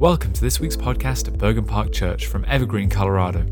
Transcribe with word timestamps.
Welcome 0.00 0.32
to 0.34 0.40
this 0.40 0.60
week's 0.60 0.76
podcast 0.76 1.26
at 1.26 1.36
Bergen 1.38 1.64
Park 1.64 1.92
Church 1.92 2.26
from 2.26 2.44
Evergreen, 2.44 2.88
Colorado. 2.88 3.44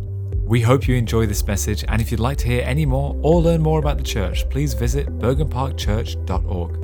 We 0.45 0.61
hope 0.61 0.87
you 0.87 0.95
enjoy 0.95 1.27
this 1.27 1.45
message, 1.45 1.85
and 1.89 2.01
if 2.01 2.13
you'd 2.13 2.21
like 2.21 2.39
to 2.39 2.47
hear 2.47 2.63
any 2.65 2.87
more 2.87 3.17
or 3.21 3.43
learn 3.43 3.61
more 3.61 3.81
about 3.81 3.99
the 3.99 4.05
church, 4.05 4.49
please 4.49 4.73
visit 4.73 5.09
bergenparkchurch.org. 5.19 6.77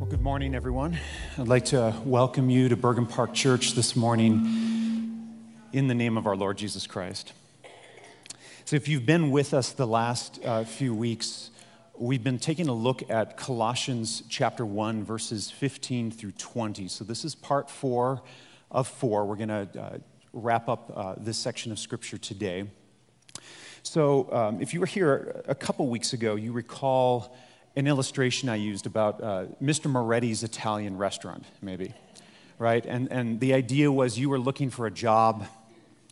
Well, 0.00 0.10
good 0.10 0.22
morning, 0.22 0.56
everyone. 0.56 0.98
I'd 1.38 1.46
like 1.46 1.66
to 1.66 1.94
welcome 2.04 2.50
you 2.50 2.68
to 2.68 2.76
Bergen 2.76 3.06
Park 3.06 3.32
Church 3.32 3.74
this 3.74 3.94
morning 3.94 5.38
in 5.72 5.86
the 5.86 5.94
name 5.94 6.18
of 6.18 6.26
our 6.26 6.34
Lord 6.34 6.58
Jesus 6.58 6.84
Christ. 6.84 7.32
So, 8.64 8.74
if 8.74 8.88
you've 8.88 9.06
been 9.06 9.30
with 9.30 9.54
us 9.54 9.70
the 9.70 9.86
last 9.86 10.44
uh, 10.44 10.64
few 10.64 10.92
weeks, 10.96 11.52
we've 12.00 12.22
been 12.22 12.38
taking 12.38 12.68
a 12.68 12.72
look 12.72 13.10
at 13.10 13.36
Colossians 13.36 14.22
chapter 14.28 14.64
1, 14.64 15.04
verses 15.04 15.50
15 15.50 16.10
through 16.10 16.32
20. 16.32 16.88
So, 16.88 17.04
this 17.04 17.24
is 17.24 17.34
part 17.34 17.70
four 17.70 18.22
of 18.70 18.86
four. 18.86 19.26
We're 19.26 19.36
going 19.36 19.48
to 19.48 19.68
uh, 19.80 19.98
wrap 20.32 20.68
up 20.68 20.92
uh, 20.94 21.14
this 21.18 21.36
section 21.36 21.72
of 21.72 21.78
scripture 21.78 22.18
today. 22.18 22.64
So, 23.82 24.32
um, 24.32 24.60
if 24.60 24.74
you 24.74 24.80
were 24.80 24.86
here 24.86 25.42
a 25.48 25.54
couple 25.54 25.86
weeks 25.88 26.12
ago, 26.12 26.36
you 26.36 26.52
recall 26.52 27.36
an 27.76 27.86
illustration 27.86 28.48
I 28.48 28.56
used 28.56 28.86
about 28.86 29.22
uh, 29.22 29.46
Mr. 29.62 29.90
Moretti's 29.90 30.42
Italian 30.42 30.96
restaurant, 30.96 31.44
maybe, 31.62 31.94
right? 32.58 32.84
And, 32.86 33.10
and 33.10 33.40
the 33.40 33.54
idea 33.54 33.90
was 33.90 34.18
you 34.18 34.28
were 34.28 34.38
looking 34.38 34.70
for 34.70 34.86
a 34.86 34.90
job, 34.90 35.46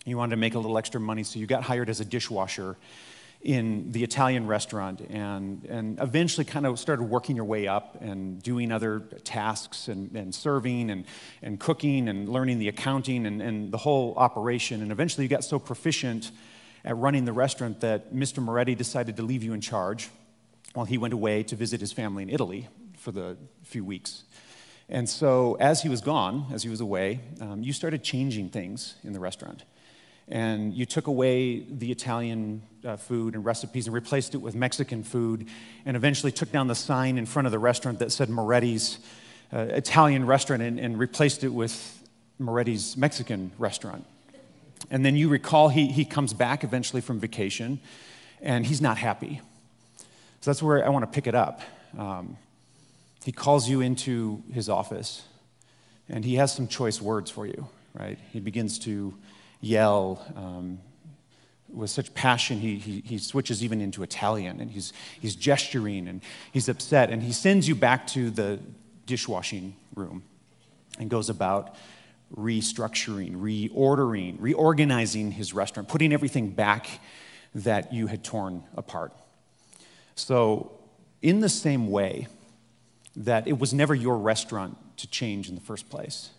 you 0.05 0.16
wanted 0.16 0.30
to 0.30 0.36
make 0.36 0.55
a 0.55 0.58
little 0.58 0.78
extra 0.78 1.00
money, 1.00 1.22
so 1.22 1.38
you 1.38 1.46
got 1.46 1.64
hired 1.64 1.88
as 1.88 2.00
a 2.00 2.05
dishwasher 2.05 2.77
in 3.46 3.92
the 3.92 4.02
Italian 4.02 4.48
restaurant 4.48 5.00
and, 5.09 5.64
and 5.66 6.00
eventually 6.00 6.45
kind 6.45 6.66
of 6.66 6.80
started 6.80 7.05
working 7.05 7.36
your 7.36 7.45
way 7.45 7.69
up 7.69 7.96
and 8.00 8.42
doing 8.42 8.72
other 8.72 8.98
tasks 9.22 9.86
and, 9.86 10.10
and 10.16 10.34
serving 10.34 10.91
and, 10.91 11.05
and 11.42 11.60
cooking 11.60 12.09
and 12.09 12.28
learning 12.28 12.59
the 12.59 12.66
accounting 12.66 13.24
and, 13.24 13.41
and 13.41 13.70
the 13.70 13.78
whole 13.78 14.14
operation. 14.16 14.83
And 14.83 14.91
eventually 14.91 15.27
you 15.27 15.28
got 15.28 15.44
so 15.44 15.61
proficient 15.61 16.33
at 16.84 16.97
running 16.97 17.24
the 17.24 17.33
restaurant 17.33 17.78
that 17.83 18.12
Mr. 18.12 18.42
Moretti 18.42 18.74
decided 18.74 19.17
to 19.17 19.22
leave 19.22 19.44
you 19.44 19.52
in 19.52 19.61
charge 19.61 20.11
while 20.74 20.86
he 20.86 20.98
went 20.98 21.14
away 21.14 21.44
to 21.44 21.55
visit 21.55 21.80
his 21.80 21.92
family 21.92 22.24
in 22.24 22.30
Italy 22.30 22.67
for 22.98 23.12
the 23.12 23.36
few 23.62 23.84
weeks. 23.84 24.24
And 24.89 25.08
so, 25.08 25.56
as 25.61 25.83
he 25.83 25.89
was 25.89 26.00
gone, 26.00 26.47
as 26.52 26.64
he 26.64 26.69
was 26.69 26.80
away, 26.80 27.20
um, 27.41 27.62
you 27.62 27.72
started 27.72 28.02
changing 28.02 28.50
things 28.50 28.97
in 29.05 29.12
the 29.12 29.20
restaurant 29.20 29.62
and 30.28 30.74
you 30.74 30.86
took 30.86 31.06
away 31.06 31.60
the 31.60 31.92
Italian 31.92 32.62
uh, 32.84 32.96
food 32.96 33.34
and 33.34 33.44
recipes 33.44 33.86
and 33.86 33.94
replaced 33.94 34.34
it 34.34 34.38
with 34.38 34.55
Mexican 34.55 35.02
food, 35.02 35.48
and 35.84 35.96
eventually 35.96 36.33
took 36.33 36.50
down 36.50 36.66
the 36.66 36.74
sign 36.74 37.18
in 37.18 37.27
front 37.27 37.46
of 37.46 37.52
the 37.52 37.58
restaurant 37.58 37.98
that 38.00 38.12
said 38.12 38.28
Moretti's 38.28 38.98
uh, 39.52 39.58
Italian 39.70 40.27
restaurant 40.27 40.62
and, 40.62 40.80
and, 40.80 40.98
replaced 40.98 41.44
it 41.44 41.50
with 41.50 42.02
Moretti's 42.41 42.96
Mexican 42.96 43.52
restaurant. 43.58 44.05
And 44.91 45.05
then 45.05 45.14
you 45.14 45.28
recall 45.28 45.68
he, 45.68 45.86
he 45.86 46.05
comes 46.05 46.33
back 46.33 46.64
eventually 46.64 47.00
from 47.00 47.20
vacation, 47.20 47.80
and 48.42 48.66
he's 48.66 48.80
not 48.80 48.98
happy. 48.98 49.40
So 50.40 50.50
that's 50.50 50.62
where 50.62 50.84
I 50.84 50.88
want 50.88 51.05
to 51.05 51.11
pick 51.11 51.28
it 51.28 51.34
up. 51.34 51.61
Um, 51.96 52.36
he 53.24 53.33
calls 53.33 53.68
you 53.68 53.80
into 53.80 54.42
his 54.52 54.68
office, 54.68 55.22
and 56.08 56.24
he 56.24 56.36
has 56.36 56.52
some 56.52 56.68
choice 56.68 57.00
words 57.00 57.30
for 57.30 57.46
you, 57.46 57.68
right? 57.94 58.18
He 58.33 58.40
begins 58.40 58.78
to 58.80 59.14
yell 59.67 60.25
um, 60.36 60.78
with 61.72 61.91
such 61.91 62.14
passion, 62.14 62.59
he, 62.59 62.78
he, 62.78 63.03
he, 63.05 63.19
switches 63.19 63.62
even 63.62 63.81
into 63.81 64.03
Italian 64.03 64.61
and 64.61 64.70
he's, 64.70 64.92
he's 65.20 65.36
gesturing 65.36 66.08
and 66.08 66.23
he's 66.53 66.69
upset. 66.69 67.11
And 67.11 67.23
he 67.23 67.33
sends 67.33 67.69
you 67.69 67.75
back 67.75 68.06
to 68.08 68.31
the 68.31 68.58
dishwashing 69.05 69.75
room 69.95 70.23
and 70.98 71.11
goes 71.11 71.28
about 71.28 71.75
restructuring, 72.34 73.36
reordering, 73.36 74.36
reorganizing 74.39 75.33
his 75.33 75.53
restaurant, 75.53 75.89
putting 75.89 76.12
everything 76.12 76.51
back 76.51 77.01
that 77.55 77.92
you 77.92 78.06
had 78.06 78.25
torn 78.25 78.63
apart. 78.77 79.13
So, 80.14 80.73
in 81.23 81.40
the 81.40 81.48
same 81.48 81.90
way 81.90 82.29
that 83.17 83.46
it 83.46 83.58
was 83.58 83.73
never 83.73 83.95
your 83.95 84.19
restaurant 84.19 84.77
to 84.98 85.07
change 85.07 85.48
in 85.48 85.55
the 85.55 85.61
first 85.61 85.89
place, 85.89 86.30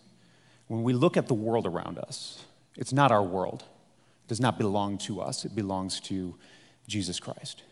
when 0.67 0.83
we 0.83 0.93
look 0.93 1.17
at 1.17 1.27
the 1.27 1.33
world 1.33 1.65
around 1.65 1.97
us, 1.97 2.43
it's 2.77 2.93
not 2.93 3.11
our 3.11 3.23
world. 3.23 3.63
It 4.25 4.29
does 4.29 4.39
not 4.39 4.57
belong 4.57 4.97
to 4.99 5.19
us, 5.19 5.45
it 5.45 5.55
belongs 5.55 5.99
to 6.01 6.35
Jesus 6.87 7.19
Christ. 7.19 7.63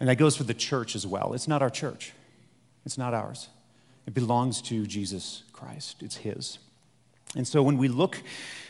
And 0.00 0.08
that 0.08 0.16
goes 0.16 0.36
for 0.36 0.44
the 0.44 0.54
church 0.54 0.96
as 0.96 1.06
well. 1.06 1.34
It's 1.34 1.46
not 1.46 1.62
our 1.62 1.70
church, 1.70 2.12
it's 2.84 2.98
not 2.98 3.14
ours. 3.14 3.48
It 4.06 4.14
belongs 4.14 4.62
to 4.62 4.86
Jesus 4.86 5.44
Christ, 5.52 6.02
it's 6.02 6.16
His. 6.16 6.58
And 7.36 7.46
so 7.46 7.62
when 7.62 7.78
we 7.78 7.86
look 7.86 8.20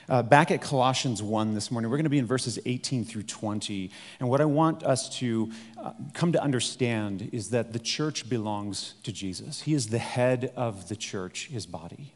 uh, 0.07 0.23
back 0.23 0.51
at 0.51 0.61
Colossians 0.61 1.23
1 1.23 1.55
this 1.55 1.71
morning, 1.71 1.91
we're 1.91 1.97
going 1.97 2.05
to 2.05 2.11
be 2.11 2.19
in 2.19 2.27
verses 2.27 2.59
18 2.67 3.07
through 3.07 3.23
20. 3.23 3.91
And 4.19 4.29
what 4.29 4.43
I 4.43 4.45
want 4.45 4.83
us 4.83 5.09
to 5.21 5.51
uh, 5.79 5.93
come 6.13 6.33
to 6.33 6.43
understand 6.43 7.31
is 7.33 7.51
that 7.51 7.73
the 7.73 7.79
church 7.79 8.29
belongs 8.29 8.95
to 9.05 9.13
Jesus. 9.13 9.63
He 9.63 9.73
is 9.73 9.89
the 9.89 9.99
head 9.99 10.53
of 10.57 10.91
the 10.91 10.97
church, 10.97 11.47
his 11.47 11.65
body 11.65 12.13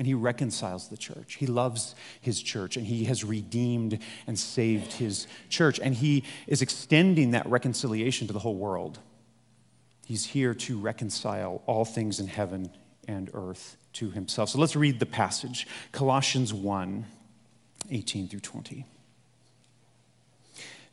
and 0.00 0.06
he 0.06 0.14
reconciles 0.14 0.88
the 0.88 0.96
church. 0.96 1.34
He 1.34 1.46
loves 1.46 1.94
his 2.22 2.40
church 2.40 2.78
and 2.78 2.86
he 2.86 3.04
has 3.04 3.22
redeemed 3.22 3.98
and 4.26 4.38
saved 4.38 4.94
his 4.94 5.26
church. 5.50 5.78
And 5.78 5.94
he 5.94 6.24
is 6.46 6.62
extending 6.62 7.32
that 7.32 7.46
reconciliation 7.46 8.26
to 8.26 8.32
the 8.32 8.38
whole 8.38 8.54
world. 8.54 8.98
He's 10.06 10.24
here 10.24 10.54
to 10.54 10.78
reconcile 10.78 11.62
all 11.66 11.84
things 11.84 12.18
in 12.18 12.28
heaven 12.28 12.70
and 13.06 13.28
earth 13.34 13.76
to 13.92 14.10
himself. 14.10 14.48
So 14.48 14.58
let's 14.58 14.74
read 14.74 15.00
the 15.00 15.04
passage 15.04 15.68
Colossians 15.92 16.54
1 16.54 17.04
18 17.90 18.28
through 18.28 18.40
20. 18.40 18.86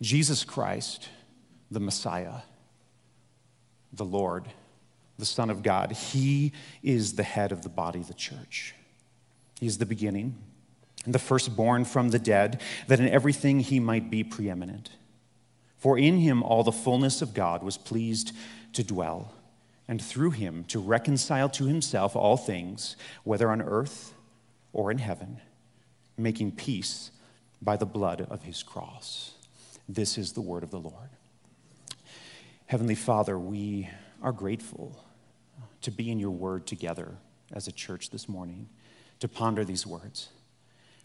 Jesus 0.01 0.44
Christ, 0.44 1.07
the 1.72 1.79
Messiah, 1.79 2.39
the 3.94 4.03
Lord, 4.03 4.47
the 5.18 5.25
Son 5.25 5.50
of 5.50 5.63
God, 5.63 5.94
he 5.94 6.51
is 6.84 7.13
the 7.13 7.24
head 7.24 7.53
of 7.53 7.62
the 7.62 7.69
body, 7.69 8.01
the 8.01 8.13
church. 8.13 8.74
He's 9.59 9.78
the 9.78 9.85
beginning, 9.85 10.35
and 11.06 11.13
the 11.13 11.19
firstborn 11.19 11.85
from 11.85 12.09
the 12.09 12.19
dead, 12.19 12.62
that 12.88 13.00
in 13.00 13.09
everything 13.09 13.59
he 13.59 13.79
might 13.79 14.09
be 14.09 14.23
preeminent. 14.23 14.91
For 15.78 15.97
in 15.97 16.18
him 16.19 16.44
all 16.44 16.63
the 16.63 16.72
fullness 16.72 17.22
of 17.22 17.34
God 17.34 17.63
was 17.63 17.78
pleased 17.78 18.34
to 18.73 18.84
dwell, 18.84 19.34
and 19.88 20.01
through 20.01 20.31
him 20.31 20.63
to 20.66 20.79
reconcile 20.79 21.50
to 21.50 21.66
himself 21.66 22.16
all 22.16 22.38
things, 22.38 22.95
whether 23.23 23.50
on 23.50 23.62
earth 23.62 24.13
or 24.73 24.91
in 24.91 24.97
heaven, 24.97 25.40
making 26.18 26.51
peace 26.51 27.12
by 27.62 27.78
the 27.78 27.85
blood 27.85 28.22
of 28.29 28.44
his 28.44 28.62
cross. 28.63 29.31
This 29.89 30.18
is 30.18 30.34
the 30.34 30.41
word 30.41 30.63
of 30.63 30.72
the 30.72 30.79
Lord. 30.79 31.09
Heavenly 32.68 32.95
Father, 32.95 33.39
we 33.39 33.89
are 34.22 34.34
grateful 34.34 35.03
to 35.81 35.91
be 35.91 36.12
in 36.12 36.19
your 36.19 36.31
word 36.31 36.68
together 36.68 37.16
as 37.53 37.68
a 37.68 37.72
church 37.72 38.09
this 38.09 38.28
morning 38.28 38.68
to 39.19 39.28
ponder 39.28 39.66
these 39.66 39.85
words. 39.85 40.29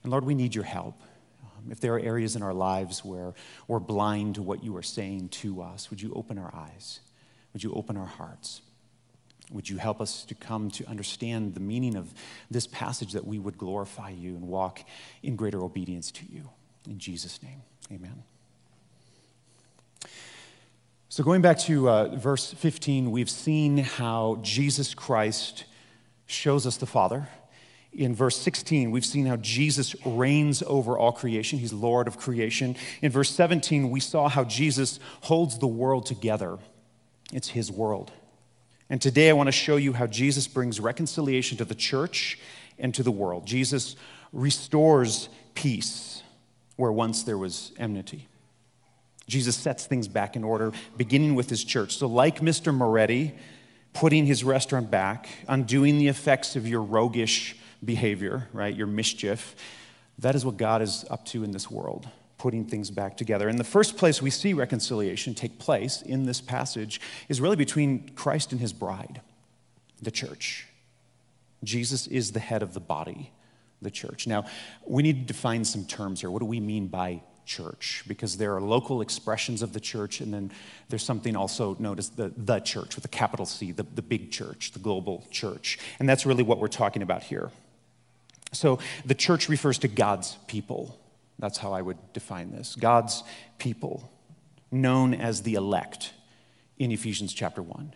And 0.02 0.10
Lord, 0.10 0.24
we 0.24 0.34
need 0.34 0.54
your 0.54 0.64
help. 0.64 1.00
Um, 1.42 1.70
if 1.70 1.80
there 1.80 1.94
are 1.94 2.00
areas 2.00 2.36
in 2.36 2.42
our 2.42 2.54
lives 2.54 3.04
where 3.04 3.34
we're 3.68 3.78
blind 3.78 4.36
to 4.36 4.42
what 4.42 4.64
you 4.64 4.76
are 4.76 4.82
saying 4.82 5.28
to 5.30 5.62
us, 5.62 5.90
would 5.90 6.02
you 6.02 6.12
open 6.14 6.38
our 6.38 6.54
eyes? 6.54 7.00
Would 7.52 7.62
you 7.62 7.72
open 7.74 7.96
our 7.96 8.06
hearts? 8.06 8.62
Would 9.50 9.68
you 9.68 9.76
help 9.76 10.00
us 10.00 10.24
to 10.24 10.34
come 10.34 10.70
to 10.72 10.88
understand 10.88 11.54
the 11.54 11.60
meaning 11.60 11.96
of 11.96 12.12
this 12.50 12.66
passage 12.66 13.12
that 13.12 13.26
we 13.26 13.38
would 13.38 13.58
glorify 13.58 14.10
you 14.10 14.34
and 14.34 14.48
walk 14.48 14.80
in 15.22 15.36
greater 15.36 15.62
obedience 15.62 16.10
to 16.12 16.24
you? 16.26 16.48
In 16.88 16.98
Jesus' 16.98 17.42
name, 17.42 17.62
amen. 17.92 18.22
So, 21.08 21.22
going 21.22 21.42
back 21.42 21.58
to 21.60 21.90
uh, 21.90 22.16
verse 22.16 22.54
15, 22.54 23.10
we've 23.10 23.28
seen 23.28 23.78
how 23.78 24.38
Jesus 24.40 24.94
Christ 24.94 25.64
shows 26.26 26.66
us 26.66 26.78
the 26.78 26.86
Father 26.86 27.28
in 27.94 28.14
verse 28.14 28.38
16, 28.38 28.90
we've 28.90 29.05
seen 29.05 29.26
how 29.26 29.37
Jesus 29.37 29.94
reigns 30.06 30.62
over 30.62 30.96
all 30.96 31.12
creation. 31.12 31.58
He's 31.58 31.72
Lord 31.72 32.08
of 32.08 32.16
creation. 32.16 32.76
In 33.02 33.12
verse 33.12 33.31
17, 33.31 33.90
we 33.90 34.00
saw 34.00 34.28
how 34.28 34.44
Jesus 34.44 34.99
holds 35.22 35.58
the 35.58 35.66
world 35.66 36.06
together. 36.06 36.58
It's 37.32 37.49
his 37.49 37.70
world. 37.70 38.11
And 38.88 39.00
today 39.00 39.28
I 39.28 39.34
want 39.34 39.49
to 39.49 39.52
show 39.52 39.76
you 39.76 39.93
how 39.93 40.06
Jesus 40.06 40.46
brings 40.46 40.81
reconciliation 40.81 41.58
to 41.58 41.64
the 41.64 41.75
church 41.75 42.38
and 42.78 42.94
to 42.94 43.02
the 43.02 43.11
world. 43.11 43.46
Jesus 43.46 43.96
restores 44.32 45.28
peace 45.55 46.22
where 46.76 46.93
once 46.93 47.22
there 47.22 47.38
was 47.38 47.72
enmity. 47.78 48.28
Jesus 49.28 49.56
sets 49.56 49.87
things 49.87 50.08
back 50.08 50.34
in 50.34 50.44
order, 50.44 50.72
beginning 50.96 51.34
with 51.34 51.49
his 51.49 51.62
church. 51.62 51.96
So, 51.96 52.06
like 52.06 52.40
Mr. 52.40 52.75
Moretti, 52.75 53.34
putting 53.93 54.26
his 54.26 54.43
restaurant 54.43 54.90
back, 54.90 55.28
undoing 55.46 55.99
the 55.99 56.08
effects 56.08 56.56
of 56.56 56.66
your 56.66 56.82
roguish 56.82 57.56
behavior, 57.84 58.49
right? 58.52 58.75
Your 58.75 58.87
mischief. 58.87 59.56
That 60.19 60.34
is 60.34 60.44
what 60.44 60.56
God 60.56 60.82
is 60.82 61.05
up 61.11 61.25
to 61.26 61.44
in 61.44 61.50
this 61.50 61.70
world, 61.70 62.08
putting 62.38 62.64
things 62.64 62.90
back 62.90 63.17
together. 63.17 63.49
And 63.49 63.58
the 63.58 63.64
first 63.64 63.96
place 63.96 64.23
we 64.23 64.31
see 64.31 64.52
reconciliation 64.52 65.34
take 65.34 65.58
place 65.58 66.02
in 66.02 66.26
this 66.26 66.40
passage 66.40 67.00
is 67.29 67.40
really 67.40 67.56
between 67.56 68.11
Christ 68.11 68.52
and 68.52 68.61
his 68.61 68.73
bride, 68.73 69.20
the 70.00 70.11
church. 70.11 70.67
Jesus 71.64 72.06
is 72.06 72.32
the 72.32 72.40
head 72.40 72.62
of 72.62 72.75
the 72.75 72.81
body, 72.81 73.32
the 73.81 73.90
church. 73.90 74.26
Now, 74.26 74.44
we 74.87 75.02
need 75.02 75.26
to 75.26 75.32
define 75.32 75.64
some 75.64 75.85
terms 75.85 76.20
here. 76.20 76.31
What 76.31 76.40
do 76.40 76.46
we 76.46 76.61
mean 76.61 76.88
by 76.88 77.23
church? 77.44 78.05
Because 78.06 78.37
there 78.37 78.55
are 78.55 78.61
local 78.61 79.00
expressions 79.00 79.62
of 79.62 79.73
the 79.73 79.81
church, 79.81 80.20
and 80.20 80.32
then 80.35 80.50
there's 80.88 81.05
something 81.05 81.37
also 81.37 81.76
known 81.78 81.99
as 81.99 82.11
the, 82.11 82.32
the 82.37 82.61
church 82.61 82.96
with 82.96 83.05
a 83.05 83.08
capital 83.08 83.46
C, 83.46 83.73
the, 83.73 83.85
the 83.94 84.02
big 84.02 84.31
church, 84.31 84.73
the 84.73 84.78
global 84.78 85.26
church. 85.31 85.78
And 85.99 86.08
that's 86.08 86.26
really 86.26 86.43
what 86.43 86.58
we're 86.58 86.69
talking 86.69 87.02
about 87.02 87.23
here. 87.23 87.50
So 88.52 88.78
the 89.04 89.14
church 89.14 89.49
refers 89.49 89.78
to 89.78 89.88
God's 89.88 90.37
people. 90.46 90.99
That's 91.38 91.58
how 91.58 91.72
I 91.72 91.82
would 91.82 91.99
define 92.12 92.52
this 92.52 92.76
God's 92.76 93.25
people, 93.58 94.10
known 94.70 95.14
as 95.14 95.43
the 95.43 95.54
elect 95.54 96.12
in 96.78 96.93
Ephesians 96.93 97.32
chapter 97.32 97.62
1, 97.62 97.94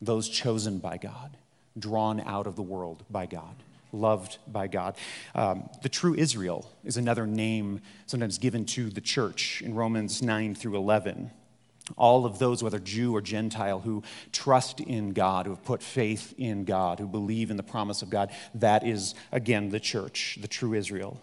those 0.00 0.28
chosen 0.28 0.78
by 0.78 0.96
God 0.96 1.36
drawn 1.78 2.20
out 2.20 2.46
of 2.46 2.56
the 2.56 2.62
world 2.62 3.04
by 3.10 3.26
God, 3.26 3.54
loved 3.92 4.38
by 4.46 4.66
God. 4.66 4.96
Um, 5.34 5.68
the 5.82 5.88
true 5.88 6.14
Israel 6.14 6.70
is 6.84 6.96
another 6.96 7.26
name 7.26 7.80
sometimes 8.06 8.38
given 8.38 8.64
to 8.66 8.90
the 8.90 9.00
church 9.00 9.62
in 9.62 9.74
Romans 9.74 10.22
9 10.22 10.54
through 10.54 10.76
11. 10.76 11.30
All 11.96 12.26
of 12.26 12.38
those, 12.40 12.62
whether 12.62 12.80
Jew 12.80 13.14
or 13.14 13.20
Gentile, 13.20 13.80
who 13.80 14.02
trust 14.32 14.80
in 14.80 15.12
God, 15.12 15.46
who 15.46 15.52
have 15.52 15.64
put 15.64 15.82
faith 15.82 16.34
in 16.36 16.64
God, 16.64 16.98
who 16.98 17.06
believe 17.06 17.50
in 17.50 17.56
the 17.56 17.62
promise 17.62 18.02
of 18.02 18.10
God, 18.10 18.30
that 18.54 18.84
is, 18.84 19.14
again, 19.30 19.68
the 19.68 19.78
church, 19.78 20.38
the 20.40 20.48
true 20.48 20.74
Israel. 20.74 21.20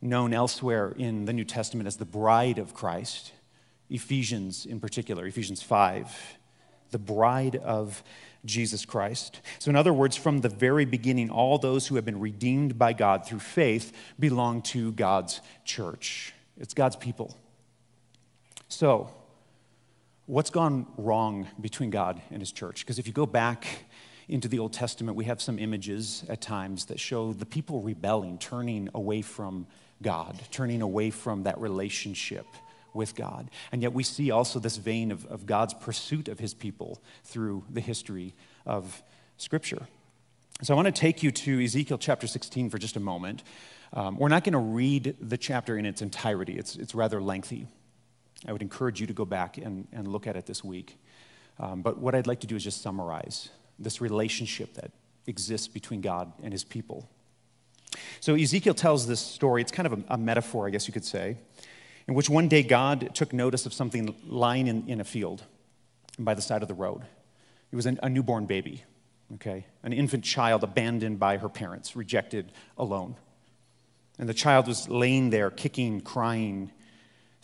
Known 0.00 0.32
elsewhere 0.34 0.94
in 0.96 1.24
the 1.24 1.32
New 1.32 1.44
Testament 1.44 1.88
as 1.88 1.96
the 1.96 2.04
bride 2.04 2.58
of 2.58 2.74
Christ, 2.74 3.32
Ephesians 3.90 4.66
in 4.66 4.78
particular, 4.78 5.26
Ephesians 5.26 5.62
5, 5.62 6.36
the 6.92 6.98
bride 6.98 7.56
of 7.56 8.04
Jesus 8.44 8.84
Christ. 8.84 9.40
So, 9.58 9.70
in 9.70 9.76
other 9.76 9.92
words, 9.92 10.16
from 10.16 10.42
the 10.42 10.48
very 10.48 10.84
beginning, 10.84 11.30
all 11.30 11.58
those 11.58 11.86
who 11.86 11.96
have 11.96 12.04
been 12.04 12.20
redeemed 12.20 12.78
by 12.78 12.92
God 12.92 13.26
through 13.26 13.40
faith 13.40 13.92
belong 14.18 14.62
to 14.62 14.92
God's 14.92 15.40
church. 15.64 16.32
It's 16.56 16.74
God's 16.74 16.96
people. 16.96 17.36
So, 18.68 19.10
what's 20.26 20.50
gone 20.50 20.86
wrong 20.96 21.48
between 21.60 21.90
God 21.90 22.20
and 22.30 22.40
his 22.40 22.52
church? 22.52 22.80
Because 22.80 22.98
if 22.98 23.06
you 23.06 23.12
go 23.12 23.26
back 23.26 23.66
into 24.28 24.48
the 24.48 24.58
Old 24.58 24.72
Testament, 24.72 25.16
we 25.16 25.26
have 25.26 25.40
some 25.42 25.58
images 25.58 26.24
at 26.28 26.40
times 26.40 26.86
that 26.86 26.98
show 26.98 27.32
the 27.32 27.46
people 27.46 27.82
rebelling, 27.82 28.38
turning 28.38 28.88
away 28.94 29.22
from 29.22 29.66
God, 30.02 30.40
turning 30.50 30.82
away 30.82 31.10
from 31.10 31.42
that 31.42 31.60
relationship 31.60 32.46
with 32.94 33.14
God. 33.14 33.50
And 33.72 33.82
yet 33.82 33.92
we 33.92 34.02
see 34.02 34.30
also 34.30 34.58
this 34.58 34.76
vein 34.76 35.10
of, 35.10 35.26
of 35.26 35.46
God's 35.46 35.74
pursuit 35.74 36.28
of 36.28 36.38
his 36.38 36.54
people 36.54 37.02
through 37.24 37.64
the 37.68 37.80
history 37.80 38.34
of 38.64 39.02
Scripture. 39.36 39.88
So 40.62 40.72
I 40.72 40.76
want 40.76 40.86
to 40.86 40.92
take 40.92 41.22
you 41.22 41.32
to 41.32 41.62
Ezekiel 41.62 41.98
chapter 41.98 42.26
16 42.26 42.70
for 42.70 42.78
just 42.78 42.96
a 42.96 43.00
moment. 43.00 43.42
Um, 43.92 44.16
we're 44.16 44.28
not 44.28 44.44
going 44.44 44.52
to 44.52 44.58
read 44.58 45.16
the 45.20 45.36
chapter 45.36 45.76
in 45.76 45.84
its 45.84 46.00
entirety, 46.00 46.56
it's, 46.56 46.76
it's 46.76 46.94
rather 46.94 47.20
lengthy. 47.20 47.66
I 48.46 48.52
would 48.52 48.62
encourage 48.62 49.00
you 49.00 49.06
to 49.06 49.12
go 49.12 49.24
back 49.24 49.58
and, 49.58 49.86
and 49.92 50.08
look 50.08 50.26
at 50.26 50.36
it 50.36 50.46
this 50.46 50.62
week. 50.62 50.98
Um, 51.58 51.82
but 51.82 51.98
what 51.98 52.14
I'd 52.14 52.26
like 52.26 52.40
to 52.40 52.46
do 52.46 52.56
is 52.56 52.64
just 52.64 52.82
summarize 52.82 53.48
this 53.78 54.00
relationship 54.00 54.74
that 54.74 54.90
exists 55.26 55.68
between 55.68 56.00
God 56.00 56.32
and 56.42 56.52
his 56.52 56.64
people. 56.64 57.08
So 58.20 58.34
Ezekiel 58.34 58.74
tells 58.74 59.06
this 59.06 59.20
story. 59.20 59.62
It's 59.62 59.72
kind 59.72 59.86
of 59.86 59.92
a, 59.92 60.14
a 60.14 60.18
metaphor, 60.18 60.66
I 60.66 60.70
guess 60.70 60.86
you 60.86 60.92
could 60.92 61.04
say 61.04 61.38
in 62.06 62.14
which 62.14 62.28
one 62.28 62.48
day 62.48 62.62
God 62.62 63.14
took 63.14 63.32
notice 63.32 63.66
of 63.66 63.72
something 63.72 64.14
lying 64.26 64.66
in, 64.66 64.88
in 64.88 65.00
a 65.00 65.04
field 65.04 65.42
by 66.18 66.34
the 66.34 66.42
side 66.42 66.62
of 66.62 66.68
the 66.68 66.74
road. 66.74 67.02
It 67.72 67.76
was 67.76 67.86
an, 67.86 67.98
a 68.02 68.08
newborn 68.08 68.46
baby, 68.46 68.84
okay? 69.34 69.66
An 69.82 69.92
infant 69.92 70.24
child 70.24 70.62
abandoned 70.62 71.18
by 71.18 71.38
her 71.38 71.48
parents, 71.48 71.96
rejected 71.96 72.52
alone. 72.76 73.16
And 74.18 74.28
the 74.28 74.34
child 74.34 74.68
was 74.68 74.88
laying 74.88 75.30
there, 75.30 75.50
kicking, 75.50 76.00
crying, 76.00 76.70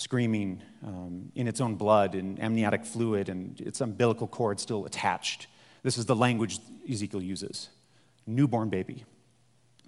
screaming 0.01 0.63
um, 0.85 1.31
in 1.35 1.47
its 1.47 1.61
own 1.61 1.75
blood 1.75 2.15
and 2.15 2.43
amniotic 2.43 2.85
fluid, 2.85 3.29
and 3.29 3.61
its 3.61 3.81
umbilical 3.81 4.27
cord 4.27 4.59
still 4.59 4.87
attached. 4.87 5.47
This 5.83 5.99
is 5.99 6.07
the 6.07 6.17
language 6.17 6.59
Ezekiel 6.91 7.23
uses 7.23 7.69
newborn 8.27 8.69
baby. 8.69 9.05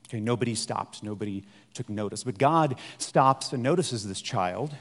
Okay, 0.08 0.20
nobody 0.20 0.54
stopped, 0.54 1.02
nobody 1.02 1.44
took 1.74 1.88
notice. 1.88 2.24
But 2.24 2.38
God 2.38 2.78
stops 2.98 3.52
and 3.52 3.62
notices 3.62 4.06
this 4.06 4.20
child. 4.20 4.74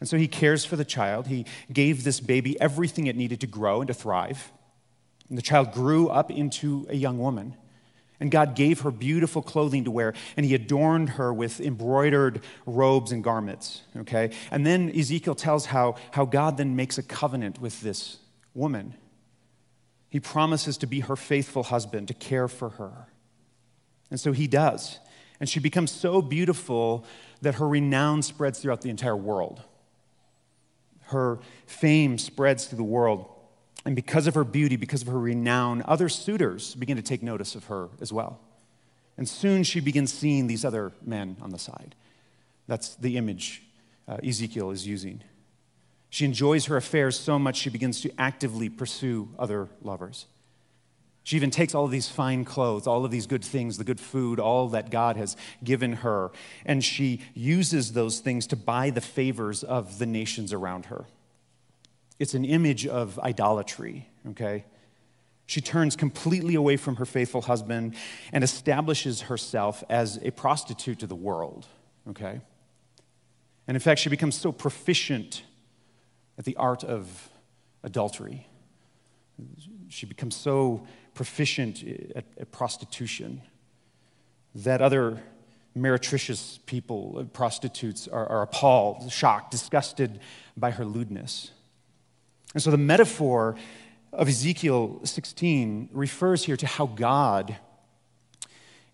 And 0.00 0.08
so 0.08 0.16
he 0.16 0.28
cares 0.28 0.64
for 0.64 0.76
the 0.76 0.84
child. 0.84 1.26
He 1.26 1.44
gave 1.72 2.04
this 2.04 2.20
baby 2.20 2.58
everything 2.60 3.08
it 3.08 3.16
needed 3.16 3.40
to 3.40 3.46
grow 3.46 3.80
and 3.80 3.88
to 3.88 3.94
thrive. 3.94 4.52
And 5.28 5.36
the 5.36 5.42
child 5.42 5.72
grew 5.72 6.08
up 6.08 6.30
into 6.30 6.86
a 6.88 6.94
young 6.94 7.18
woman. 7.18 7.56
And 8.20 8.30
God 8.30 8.56
gave 8.56 8.80
her 8.80 8.90
beautiful 8.90 9.42
clothing 9.42 9.84
to 9.84 9.90
wear, 9.92 10.12
and 10.36 10.44
He 10.44 10.54
adorned 10.54 11.10
her 11.10 11.32
with 11.32 11.60
embroidered 11.60 12.42
robes 12.66 13.12
and 13.12 13.22
garments. 13.22 13.82
Okay? 13.96 14.30
And 14.50 14.66
then 14.66 14.90
Ezekiel 14.90 15.36
tells 15.36 15.66
how, 15.66 15.96
how 16.10 16.24
God 16.24 16.56
then 16.56 16.74
makes 16.74 16.98
a 16.98 17.02
covenant 17.02 17.60
with 17.60 17.80
this 17.80 18.18
woman. 18.54 18.94
He 20.10 20.20
promises 20.20 20.78
to 20.78 20.86
be 20.86 21.00
her 21.00 21.16
faithful 21.16 21.64
husband, 21.64 22.08
to 22.08 22.14
care 22.14 22.48
for 22.48 22.70
her. 22.70 23.08
And 24.10 24.18
so 24.18 24.32
he 24.32 24.46
does. 24.46 24.98
And 25.38 25.48
she 25.48 25.60
becomes 25.60 25.90
so 25.90 26.20
beautiful 26.22 27.04
that 27.42 27.56
her 27.56 27.68
renown 27.68 28.22
spreads 28.22 28.58
throughout 28.58 28.80
the 28.80 28.90
entire 28.90 29.16
world. 29.16 29.62
Her 31.02 31.38
fame 31.66 32.18
spreads 32.18 32.66
through 32.66 32.78
the 32.78 32.84
world. 32.84 33.26
And 33.84 33.94
because 33.96 34.26
of 34.26 34.34
her 34.34 34.44
beauty, 34.44 34.76
because 34.76 35.02
of 35.02 35.08
her 35.08 35.18
renown, 35.18 35.82
other 35.86 36.08
suitors 36.08 36.74
begin 36.74 36.96
to 36.96 37.02
take 37.02 37.22
notice 37.22 37.54
of 37.54 37.64
her 37.64 37.88
as 38.00 38.12
well. 38.12 38.40
And 39.16 39.28
soon 39.28 39.62
she 39.62 39.80
begins 39.80 40.12
seeing 40.12 40.46
these 40.46 40.64
other 40.64 40.92
men 41.04 41.36
on 41.40 41.50
the 41.50 41.58
side. 41.58 41.94
That's 42.66 42.94
the 42.96 43.16
image 43.16 43.62
uh, 44.06 44.18
Ezekiel 44.24 44.70
is 44.70 44.86
using. 44.86 45.22
She 46.10 46.24
enjoys 46.24 46.66
her 46.66 46.76
affairs 46.76 47.18
so 47.18 47.38
much 47.38 47.56
she 47.56 47.70
begins 47.70 48.00
to 48.02 48.10
actively 48.18 48.68
pursue 48.68 49.28
other 49.38 49.68
lovers. 49.82 50.26
She 51.24 51.36
even 51.36 51.50
takes 51.50 51.74
all 51.74 51.84
of 51.84 51.90
these 51.90 52.08
fine 52.08 52.46
clothes, 52.46 52.86
all 52.86 53.04
of 53.04 53.10
these 53.10 53.26
good 53.26 53.44
things, 53.44 53.76
the 53.76 53.84
good 53.84 54.00
food, 54.00 54.40
all 54.40 54.68
that 54.68 54.90
God 54.90 55.18
has 55.18 55.36
given 55.62 55.94
her, 55.94 56.30
and 56.64 56.82
she 56.82 57.20
uses 57.34 57.92
those 57.92 58.20
things 58.20 58.46
to 58.46 58.56
buy 58.56 58.88
the 58.88 59.02
favors 59.02 59.62
of 59.62 59.98
the 59.98 60.06
nations 60.06 60.54
around 60.54 60.86
her. 60.86 61.04
It's 62.18 62.34
an 62.34 62.44
image 62.44 62.86
of 62.86 63.18
idolatry, 63.20 64.08
okay? 64.30 64.64
She 65.46 65.60
turns 65.60 65.96
completely 65.96 66.54
away 66.54 66.76
from 66.76 66.96
her 66.96 67.06
faithful 67.06 67.42
husband 67.42 67.94
and 68.32 68.44
establishes 68.44 69.22
herself 69.22 69.82
as 69.88 70.18
a 70.22 70.30
prostitute 70.30 70.98
to 70.98 71.06
the 71.06 71.14
world, 71.14 71.66
okay? 72.10 72.40
And 73.66 73.76
in 73.76 73.80
fact, 73.80 74.00
she 74.00 74.08
becomes 74.08 74.34
so 74.34 74.52
proficient 74.52 75.42
at 76.38 76.44
the 76.44 76.56
art 76.56 76.84
of 76.84 77.30
adultery. 77.82 78.46
She 79.88 80.06
becomes 80.06 80.34
so 80.34 80.86
proficient 81.14 81.82
at, 82.14 82.24
at 82.38 82.52
prostitution, 82.52 83.42
that 84.54 84.80
other 84.80 85.22
meretricious 85.74 86.58
people, 86.66 87.16
uh, 87.18 87.24
prostitutes, 87.24 88.08
are, 88.08 88.26
are 88.26 88.42
appalled, 88.42 89.10
shocked, 89.12 89.50
disgusted 89.50 90.20
by 90.56 90.72
her 90.72 90.84
lewdness. 90.84 91.50
And 92.54 92.62
so 92.62 92.70
the 92.70 92.76
metaphor 92.76 93.56
of 94.12 94.28
Ezekiel 94.28 95.00
16 95.04 95.90
refers 95.92 96.44
here 96.44 96.56
to 96.56 96.66
how 96.66 96.86
God 96.86 97.56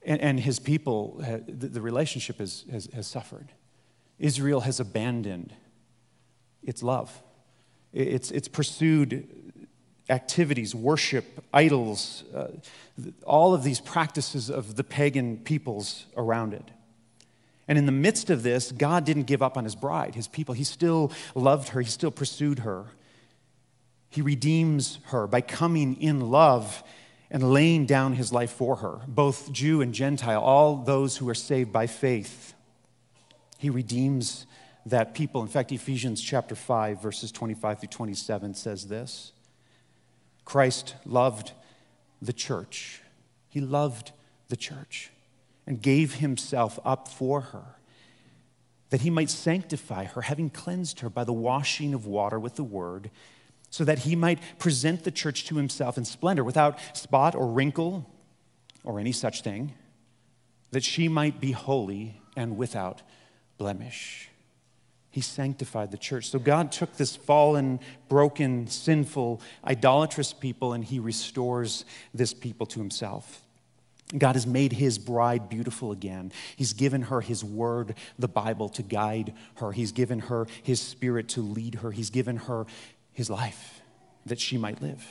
and, 0.05 0.21
and 0.21 0.41
his 0.41 0.59
people, 0.59 1.17
the, 1.47 1.69
the 1.69 1.81
relationship 1.81 2.39
has, 2.39 2.65
has, 2.71 2.89
has 2.95 3.07
suffered. 3.07 3.49
Israel 4.19 4.61
has 4.61 4.81
abandoned 4.81 5.55
its 6.63 6.83
love. 6.83 7.23
It's, 7.93 8.31
it's 8.31 8.49
pursued 8.49 9.29
activities, 10.11 10.75
worship, 10.75 11.43
idols, 11.53 12.25
uh, 12.35 12.49
all 13.25 13.55
of 13.55 13.63
these 13.63 13.81
practices 13.81 14.51
of 14.51 14.77
the 14.77 14.85
pagan 14.85 15.39
peoples 15.39 16.07
around 16.17 16.53
it. 16.53 16.71
And 17.67 17.79
in 17.79 17.87
the 17.87 17.93
midst 17.93 18.29
of 18.29 18.43
this, 18.43 18.73
God 18.73 19.07
didn't 19.07 19.23
give 19.23 19.43
up 19.43 19.57
on 19.57 19.65
his 19.65 19.75
bride, 19.75 20.15
his 20.15 20.29
people. 20.29 20.55
He 20.55 20.65
still 20.65 21.11
loved 21.35 21.71
her, 21.71 21.81
he 21.81 21.89
still 21.89 22.11
pursued 22.11 22.61
her. 22.61 22.87
He 24.15 24.23
redeems 24.23 25.01
her 25.07 25.27
by 25.27 25.41
coming 25.41 26.01
in 26.01 26.31
love 26.31 26.85
and 27.33 27.53
laying 27.53 27.85
down 27.85 28.13
his 28.13 28.33
life 28.33 28.53
for 28.53 28.77
her, 28.77 29.01
both 29.09 29.51
Jew 29.51 29.83
and 29.83 29.93
Gentile, 29.93 30.41
all 30.41 30.77
those 30.77 31.17
who 31.17 31.29
are 31.29 31.35
saved 31.35 31.73
by 31.73 31.89
faith. 31.89 32.55
He 33.59 33.71
redeems 33.71 34.47
that 34.87 35.15
people. 35.15 35.43
In 35.43 35.49
fact, 35.49 35.73
Ephesians 35.73 36.23
chapter 36.23 36.55
5, 36.55 37.03
verses 37.03 37.33
25 37.33 37.81
through 37.81 37.89
27 37.89 38.55
says 38.55 38.87
this 38.87 39.33
Christ 40.45 40.95
loved 41.05 41.51
the 42.23 42.33
church. 42.33 43.03
He 43.49 43.61
loved 43.61 44.13
the 44.47 44.57
church 44.57 45.11
and 45.67 45.83
gave 45.83 46.15
himself 46.15 46.79
up 46.85 47.09
for 47.09 47.41
her 47.41 47.65
that 48.91 49.01
he 49.01 49.11
might 49.11 49.29
sanctify 49.29 50.05
her, 50.05 50.21
having 50.21 50.49
cleansed 50.49 51.01
her 51.01 51.11
by 51.11 51.25
the 51.25 51.33
washing 51.33 51.95
of 51.95 52.07
water 52.07 52.39
with 52.39 52.55
the 52.55 52.63
word, 52.63 53.11
so 53.75 53.83
that 53.83 53.99
he 53.99 54.15
might 54.15 54.39
present 54.61 55.03
the 55.03 55.11
church 55.11 55.47
to 55.47 55.57
himself 55.57 55.99
in 55.99 56.05
splendor, 56.05 56.45
without 56.45 56.79
spot 56.97 57.35
or 57.35 57.49
wrinkle 57.49 58.09
or 58.85 59.01
any 59.01 59.11
such 59.11 59.43
thing, 59.43 59.75
that 60.71 60.85
she 60.85 61.09
might 61.09 61.41
be 61.41 61.51
holy 61.51 62.21
and 62.37 62.57
without 62.57 63.03
blemish. 63.59 64.29
He 65.11 65.21
sanctified 65.21 65.91
the 65.91 65.99
church. 65.99 66.31
So 66.31 66.39
God 66.39 66.71
took 66.71 66.97
this 66.97 67.17
fallen, 67.17 67.81
broken, 68.09 68.69
sinful, 68.69 69.41
idolatrous 69.67 70.33
people 70.33 70.73
and 70.73 70.85
he 70.85 71.01
restores 71.01 71.85
this 72.15 72.33
people 72.33 72.67
to 72.67 72.79
himself. 72.79 73.45
God 74.17 74.37
has 74.37 74.47
made 74.47 74.75
his 74.75 74.99
bride 74.99 75.49
beautiful 75.49 75.91
again. 75.91 76.31
He's 76.57 76.73
given 76.73 77.03
her 77.03 77.21
his 77.21 77.43
word, 77.43 77.97
the 78.19 78.29
Bible, 78.29 78.69
to 78.71 78.83
guide 78.83 79.35
her. 79.57 79.73
He's 79.73 79.93
given 79.93 80.21
her 80.21 80.47
his 80.63 80.81
spirit 80.81 81.29
to 81.31 81.41
lead 81.41 81.77
her. 81.77 81.91
He's 81.91 82.11
given 82.11 82.37
her 82.37 82.67
his 83.15 83.31
life 83.31 83.81
that 84.27 84.39
she 84.39 84.59
might 84.59 84.83
live. 84.83 85.07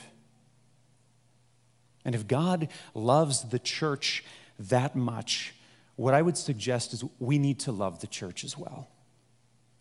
And 2.04 2.14
if 2.14 2.28
God 2.28 2.68
loves 2.94 3.48
the 3.48 3.58
church 3.58 4.24
that 4.58 4.94
much, 4.94 5.54
what 5.96 6.14
I 6.14 6.22
would 6.22 6.36
suggest 6.36 6.92
is 6.92 7.04
we 7.18 7.38
need 7.38 7.58
to 7.60 7.72
love 7.72 8.00
the 8.00 8.06
church 8.06 8.44
as 8.44 8.56
well. 8.56 8.88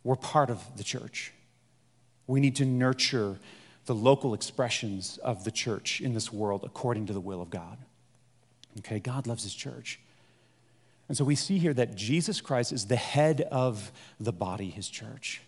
We're 0.03 0.15
part 0.15 0.49
of 0.49 0.59
the 0.77 0.83
church. 0.83 1.33
We 2.25 2.39
need 2.39 2.55
to 2.57 2.65
nurture 2.65 3.37
the 3.85 3.95
local 3.95 4.33
expressions 4.33 5.17
of 5.17 5.43
the 5.43 5.51
church 5.51 5.99
in 5.99 6.13
this 6.13 6.31
world 6.31 6.63
according 6.63 7.07
to 7.07 7.13
the 7.13 7.19
will 7.19 7.41
of 7.41 7.49
God. 7.49 7.77
Okay, 8.79 8.99
God 8.99 9.27
loves 9.27 9.43
his 9.43 9.53
church. 9.53 9.99
And 11.07 11.17
so 11.17 11.25
we 11.25 11.35
see 11.35 11.57
here 11.57 11.73
that 11.73 11.95
Jesus 11.95 12.39
Christ 12.39 12.71
is 12.71 12.85
the 12.85 12.95
head 12.95 13.41
of 13.51 13.91
the 14.19 14.31
body, 14.31 14.69
his 14.69 14.87
church. 14.87 15.41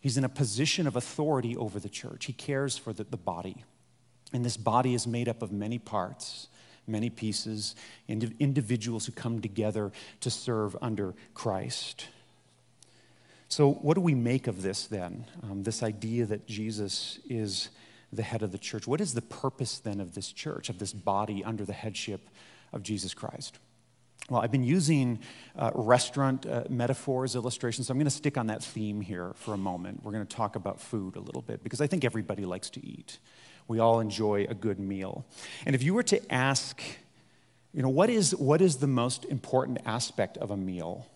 He's 0.00 0.16
in 0.16 0.24
a 0.24 0.28
position 0.28 0.86
of 0.86 0.96
authority 0.96 1.56
over 1.56 1.80
the 1.80 1.88
church. 1.88 2.26
He 2.26 2.32
cares 2.32 2.76
for 2.76 2.92
the, 2.92 3.04
the 3.04 3.16
body. 3.16 3.64
And 4.32 4.44
this 4.44 4.56
body 4.56 4.94
is 4.94 5.06
made 5.06 5.28
up 5.28 5.42
of 5.42 5.50
many 5.50 5.78
parts, 5.78 6.48
many 6.86 7.10
pieces, 7.10 7.74
ind- 8.06 8.34
individuals 8.38 9.06
who 9.06 9.12
come 9.12 9.40
together 9.40 9.90
to 10.20 10.30
serve 10.30 10.76
under 10.80 11.14
Christ. 11.34 12.06
So, 13.48 13.72
what 13.72 13.94
do 13.94 14.02
we 14.02 14.14
make 14.14 14.46
of 14.46 14.62
this 14.62 14.86
then? 14.86 15.24
Um, 15.42 15.62
this 15.62 15.82
idea 15.82 16.26
that 16.26 16.46
Jesus 16.46 17.18
is 17.28 17.70
the 18.12 18.22
head 18.22 18.42
of 18.42 18.52
the 18.52 18.58
church. 18.58 18.86
What 18.86 19.00
is 19.00 19.14
the 19.14 19.22
purpose 19.22 19.78
then 19.78 20.00
of 20.00 20.14
this 20.14 20.30
church, 20.30 20.68
of 20.68 20.78
this 20.78 20.92
body 20.92 21.42
under 21.42 21.64
the 21.64 21.72
headship 21.72 22.28
of 22.72 22.82
Jesus 22.82 23.14
Christ? 23.14 23.58
Well, 24.30 24.42
I've 24.42 24.52
been 24.52 24.64
using 24.64 25.20
uh, 25.56 25.70
restaurant 25.74 26.44
uh, 26.44 26.64
metaphors, 26.68 27.34
illustrations, 27.34 27.86
so 27.86 27.92
I'm 27.92 27.98
going 27.98 28.04
to 28.04 28.10
stick 28.10 28.36
on 28.36 28.48
that 28.48 28.62
theme 28.62 29.00
here 29.00 29.32
for 29.36 29.54
a 29.54 29.56
moment. 29.56 30.04
We're 30.04 30.12
going 30.12 30.26
to 30.26 30.36
talk 30.36 30.54
about 30.54 30.80
food 30.80 31.16
a 31.16 31.20
little 31.20 31.40
bit 31.40 31.62
because 31.62 31.80
I 31.80 31.86
think 31.86 32.04
everybody 32.04 32.44
likes 32.44 32.68
to 32.70 32.86
eat. 32.86 33.20
We 33.68 33.78
all 33.78 34.00
enjoy 34.00 34.46
a 34.48 34.54
good 34.54 34.78
meal. 34.78 35.24
And 35.64 35.74
if 35.74 35.82
you 35.82 35.94
were 35.94 36.02
to 36.04 36.32
ask, 36.32 36.82
you 37.72 37.82
know, 37.82 37.88
what 37.88 38.10
is, 38.10 38.36
what 38.36 38.60
is 38.60 38.76
the 38.76 38.86
most 38.86 39.24
important 39.24 39.78
aspect 39.86 40.36
of 40.36 40.50
a 40.50 40.56
meal? 40.58 41.06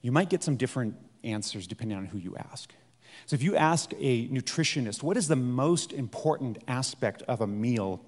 You 0.00 0.10
might 0.10 0.30
get 0.30 0.42
some 0.42 0.56
different 0.56 0.96
answers 1.24 1.66
depending 1.66 1.98
on 1.98 2.06
who 2.06 2.16
you 2.16 2.36
ask. 2.38 2.72
So 3.26 3.34
if 3.34 3.42
you 3.42 3.54
ask 3.54 3.92
a 3.98 4.28
nutritionist, 4.28 5.02
what 5.02 5.18
is 5.18 5.28
the 5.28 5.36
most 5.36 5.92
important 5.92 6.58
aspect 6.66 7.20
of 7.22 7.42
a 7.42 7.46
meal? 7.46 8.00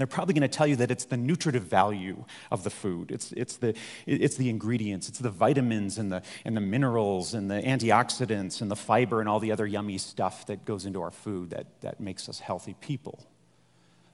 They're 0.00 0.06
probably 0.06 0.34
going 0.34 0.48
to 0.48 0.48
tell 0.48 0.66
you 0.66 0.76
that 0.76 0.90
it's 0.90 1.06
the 1.06 1.16
nutritive 1.16 1.64
value 1.64 2.24
of 2.50 2.64
the 2.64 2.70
food. 2.70 3.10
It's, 3.10 3.32
it's, 3.32 3.56
the, 3.56 3.74
it's 4.06 4.36
the 4.36 4.50
ingredients, 4.50 5.08
it's 5.08 5.18
the 5.18 5.30
vitamins 5.30 5.98
and 5.98 6.12
the, 6.12 6.22
and 6.44 6.56
the 6.56 6.60
minerals 6.60 7.34
and 7.34 7.50
the 7.50 7.62
antioxidants 7.62 8.60
and 8.60 8.70
the 8.70 8.76
fiber 8.76 9.20
and 9.20 9.28
all 9.28 9.40
the 9.40 9.52
other 9.52 9.66
yummy 9.66 9.98
stuff 9.98 10.46
that 10.46 10.64
goes 10.64 10.86
into 10.86 11.02
our 11.02 11.10
food 11.10 11.50
that, 11.50 11.66
that 11.80 12.00
makes 12.00 12.28
us 12.28 12.40
healthy 12.40 12.74
people. 12.80 13.24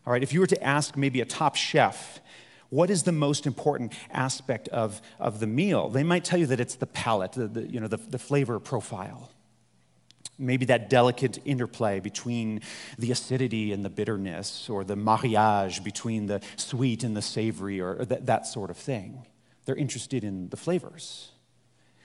All 0.07 0.13
right, 0.13 0.23
if 0.23 0.33
you 0.33 0.41
were 0.41 0.47
to 0.47 0.63
ask 0.63 0.97
maybe 0.97 1.21
a 1.21 1.25
top 1.25 1.57
chef, 1.57 2.21
what 2.71 2.91
is 2.91 3.03
the 3.03 3.13
most 3.13 3.47
important 3.47 3.93
aspect 4.11 4.69
of, 4.69 5.01
of 5.19 5.41
the 5.41 5.47
meal? 5.47 5.89
They 5.89 6.03
might 6.03 6.25
tell 6.25 6.39
you 6.39 6.47
that 6.47 6.59
it's 6.59 6.77
the 6.77 6.87
palate, 6.87 7.33
the, 7.33 7.47
the 7.47 7.71
you 7.71 7.81
know, 7.81 7.87
the, 7.87 7.99
the 7.99 8.19
flavor 8.19 8.59
profile 8.59 9.31
maybe 10.43 10.67
that 10.67 10.91
delicate 10.91 11.39
interplay 11.45 12.01
between 12.01 12.61
the 12.99 13.11
acidity 13.11 13.73
and 13.73 13.85
the 13.85 13.91
bitterness, 13.91 14.69
or 14.69 14.85
the 14.85 14.97
mariage 14.97 15.83
between 15.83 16.27
the 16.27 16.41
sweet 16.57 17.05
and 17.05 17.17
the 17.17 17.23
savory, 17.23 17.81
or 17.81 18.05
that, 18.05 18.27
that 18.27 18.47
sort 18.47 18.71
of 18.71 18.77
thing. 18.77 19.27
They're 19.65 19.77
interested 19.77 20.25
in 20.25 20.49
the 20.49 20.57
flavors. 20.57 21.31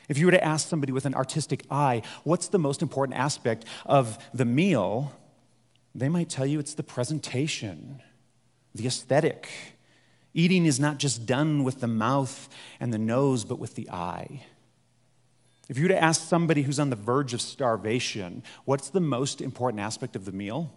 If 0.07 0.17
you 0.17 0.25
were 0.25 0.31
to 0.31 0.43
ask 0.43 0.69
somebody 0.69 0.93
with 0.93 1.05
an 1.05 1.15
artistic 1.15 1.65
eye, 1.69 2.01
what's 2.23 2.47
the 2.47 2.59
most 2.59 2.81
important 2.81 3.17
aspect 3.17 3.65
of 3.85 4.17
the 4.33 4.45
meal? 4.45 5.11
They 5.93 6.07
might 6.07 6.29
tell 6.29 6.45
you 6.45 6.59
it's 6.59 6.75
the 6.75 6.83
presentation, 6.83 8.01
the 8.73 8.87
aesthetic. 8.87 9.49
Eating 10.33 10.65
is 10.65 10.79
not 10.79 10.99
just 10.99 11.25
done 11.25 11.63
with 11.63 11.81
the 11.81 11.87
mouth 11.87 12.47
and 12.79 12.93
the 12.93 12.99
nose, 12.99 13.43
but 13.43 13.59
with 13.59 13.75
the 13.75 13.89
eye. 13.89 14.45
If 15.69 15.77
you 15.77 15.83
were 15.83 15.89
to 15.89 16.01
ask 16.01 16.27
somebody 16.27 16.61
who's 16.61 16.79
on 16.79 16.89
the 16.89 16.95
verge 16.95 17.33
of 17.33 17.41
starvation, 17.41 18.43
what's 18.65 18.89
the 18.89 19.01
most 19.01 19.41
important 19.41 19.81
aspect 19.81 20.15
of 20.15 20.25
the 20.25 20.31
meal? 20.31 20.71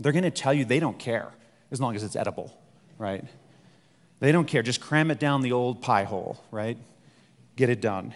They're 0.00 0.12
going 0.12 0.24
to 0.24 0.30
tell 0.30 0.54
you 0.54 0.64
they 0.64 0.80
don't 0.80 0.98
care 0.98 1.32
as 1.70 1.80
long 1.80 1.94
as 1.94 2.02
it's 2.02 2.16
edible, 2.16 2.56
right? 2.98 3.24
They 4.20 4.32
don't 4.32 4.46
care. 4.46 4.62
Just 4.62 4.80
cram 4.80 5.10
it 5.10 5.18
down 5.18 5.42
the 5.42 5.52
old 5.52 5.82
pie 5.82 6.04
hole, 6.04 6.42
right? 6.50 6.78
Get 7.56 7.68
it 7.68 7.80
done. 7.80 8.14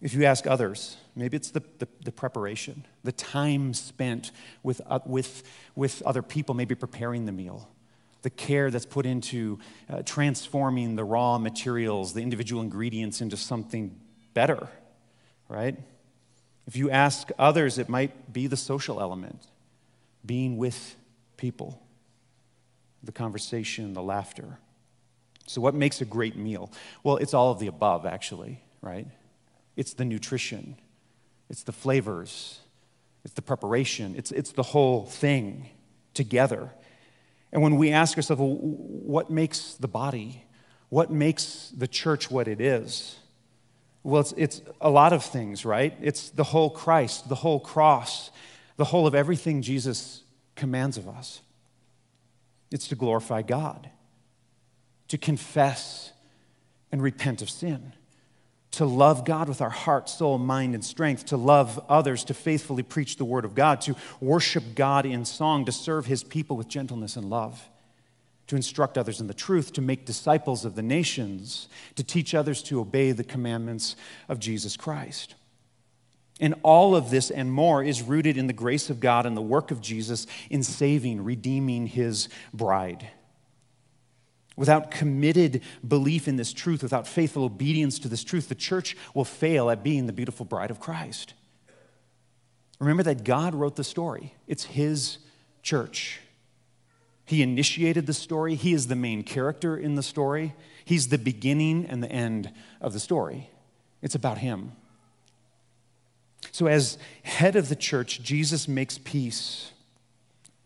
If 0.00 0.14
you 0.14 0.24
ask 0.24 0.46
others, 0.46 0.96
maybe 1.16 1.36
it's 1.36 1.50
the, 1.50 1.62
the, 1.78 1.88
the 2.04 2.12
preparation, 2.12 2.84
the 3.02 3.12
time 3.12 3.74
spent 3.74 4.30
with, 4.62 4.80
uh, 4.86 5.00
with, 5.06 5.42
with 5.74 6.02
other 6.02 6.22
people, 6.22 6.54
maybe 6.54 6.74
preparing 6.74 7.26
the 7.26 7.32
meal, 7.32 7.68
the 8.22 8.30
care 8.30 8.70
that's 8.70 8.86
put 8.86 9.06
into 9.06 9.58
uh, 9.88 10.02
transforming 10.04 10.94
the 10.94 11.04
raw 11.04 11.38
materials, 11.38 12.12
the 12.12 12.22
individual 12.22 12.62
ingredients 12.62 13.20
into 13.20 13.36
something 13.36 13.98
better, 14.38 14.68
right? 15.48 15.76
If 16.68 16.76
you 16.76 16.92
ask 16.92 17.32
others, 17.40 17.76
it 17.76 17.88
might 17.88 18.32
be 18.32 18.46
the 18.46 18.56
social 18.56 19.00
element, 19.00 19.42
being 20.24 20.56
with 20.56 20.94
people, 21.36 21.82
the 23.02 23.10
conversation, 23.10 23.94
the 23.94 24.02
laughter. 24.02 24.60
So, 25.48 25.60
what 25.60 25.74
makes 25.74 26.00
a 26.00 26.04
great 26.04 26.36
meal? 26.36 26.70
Well, 27.02 27.16
it's 27.16 27.34
all 27.34 27.50
of 27.50 27.58
the 27.58 27.66
above, 27.66 28.06
actually, 28.06 28.62
right? 28.80 29.08
It's 29.74 29.94
the 29.94 30.04
nutrition, 30.04 30.76
it's 31.50 31.64
the 31.64 31.72
flavors, 31.72 32.60
it's 33.24 33.34
the 33.34 33.42
preparation, 33.42 34.14
it's, 34.16 34.30
it's 34.30 34.52
the 34.52 34.62
whole 34.62 35.06
thing 35.06 35.70
together. 36.14 36.70
And 37.50 37.60
when 37.60 37.74
we 37.74 37.90
ask 37.90 38.16
ourselves, 38.16 38.40
well, 38.40 38.54
what 38.54 39.30
makes 39.30 39.74
the 39.74 39.88
body? 39.88 40.44
What 40.90 41.10
makes 41.10 41.72
the 41.76 41.88
church 41.88 42.30
what 42.30 42.46
it 42.46 42.60
is? 42.60 43.18
Well, 44.08 44.22
it's, 44.22 44.32
it's 44.38 44.62
a 44.80 44.88
lot 44.88 45.12
of 45.12 45.22
things, 45.22 45.66
right? 45.66 45.94
It's 46.00 46.30
the 46.30 46.44
whole 46.44 46.70
Christ, 46.70 47.28
the 47.28 47.34
whole 47.34 47.60
cross, 47.60 48.30
the 48.78 48.86
whole 48.86 49.06
of 49.06 49.14
everything 49.14 49.60
Jesus 49.60 50.22
commands 50.56 50.96
of 50.96 51.06
us. 51.06 51.42
It's 52.70 52.88
to 52.88 52.94
glorify 52.94 53.42
God, 53.42 53.90
to 55.08 55.18
confess 55.18 56.12
and 56.90 57.02
repent 57.02 57.42
of 57.42 57.50
sin, 57.50 57.92
to 58.70 58.86
love 58.86 59.26
God 59.26 59.46
with 59.46 59.60
our 59.60 59.68
heart, 59.68 60.08
soul, 60.08 60.38
mind, 60.38 60.74
and 60.74 60.82
strength, 60.82 61.26
to 61.26 61.36
love 61.36 61.78
others, 61.86 62.24
to 62.24 62.34
faithfully 62.34 62.82
preach 62.82 63.16
the 63.16 63.26
word 63.26 63.44
of 63.44 63.54
God, 63.54 63.82
to 63.82 63.94
worship 64.22 64.64
God 64.74 65.04
in 65.04 65.26
song, 65.26 65.66
to 65.66 65.72
serve 65.72 66.06
his 66.06 66.24
people 66.24 66.56
with 66.56 66.66
gentleness 66.66 67.16
and 67.16 67.28
love 67.28 67.68
to 68.48 68.56
instruct 68.56 68.98
others 68.98 69.20
in 69.20 69.26
the 69.26 69.34
truth, 69.34 69.72
to 69.74 69.80
make 69.80 70.04
disciples 70.04 70.64
of 70.64 70.74
the 70.74 70.82
nations, 70.82 71.68
to 71.94 72.02
teach 72.02 72.34
others 72.34 72.62
to 72.64 72.80
obey 72.80 73.12
the 73.12 73.24
commandments 73.24 73.94
of 74.28 74.40
Jesus 74.40 74.76
Christ. 74.76 75.34
And 76.40 76.54
all 76.62 76.96
of 76.96 77.10
this 77.10 77.30
and 77.30 77.52
more 77.52 77.82
is 77.82 78.02
rooted 78.02 78.36
in 78.36 78.46
the 78.46 78.52
grace 78.52 78.90
of 78.90 79.00
God 79.00 79.26
and 79.26 79.36
the 79.36 79.42
work 79.42 79.70
of 79.70 79.80
Jesus 79.80 80.26
in 80.50 80.62
saving, 80.62 81.22
redeeming 81.24 81.86
his 81.86 82.28
bride. 82.54 83.08
Without 84.56 84.90
committed 84.90 85.60
belief 85.86 86.26
in 86.26 86.36
this 86.36 86.52
truth, 86.52 86.82
without 86.82 87.06
faithful 87.06 87.44
obedience 87.44 87.98
to 87.98 88.08
this 88.08 88.24
truth, 88.24 88.48
the 88.48 88.54
church 88.54 88.96
will 89.14 89.24
fail 89.24 89.70
at 89.70 89.84
being 89.84 90.06
the 90.06 90.12
beautiful 90.12 90.46
bride 90.46 90.70
of 90.70 90.80
Christ. 90.80 91.34
Remember 92.80 93.02
that 93.02 93.24
God 93.24 93.54
wrote 93.54 93.76
the 93.76 93.84
story, 93.84 94.34
it's 94.46 94.64
his 94.64 95.18
church. 95.62 96.20
He 97.28 97.42
initiated 97.42 98.06
the 98.06 98.14
story. 98.14 98.54
He 98.54 98.72
is 98.72 98.86
the 98.86 98.96
main 98.96 99.22
character 99.22 99.76
in 99.76 99.96
the 99.96 100.02
story. 100.02 100.54
He's 100.82 101.08
the 101.08 101.18
beginning 101.18 101.84
and 101.84 102.02
the 102.02 102.10
end 102.10 102.50
of 102.80 102.94
the 102.94 103.00
story. 103.00 103.50
It's 104.00 104.14
about 104.14 104.38
him. 104.38 104.72
So, 106.52 106.68
as 106.68 106.96
head 107.24 107.54
of 107.54 107.68
the 107.68 107.76
church, 107.76 108.22
Jesus 108.22 108.66
makes 108.66 108.96
peace 108.96 109.72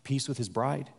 peace 0.05 0.29
with 0.29 0.37
his 0.37 0.47
bride. 0.47 0.89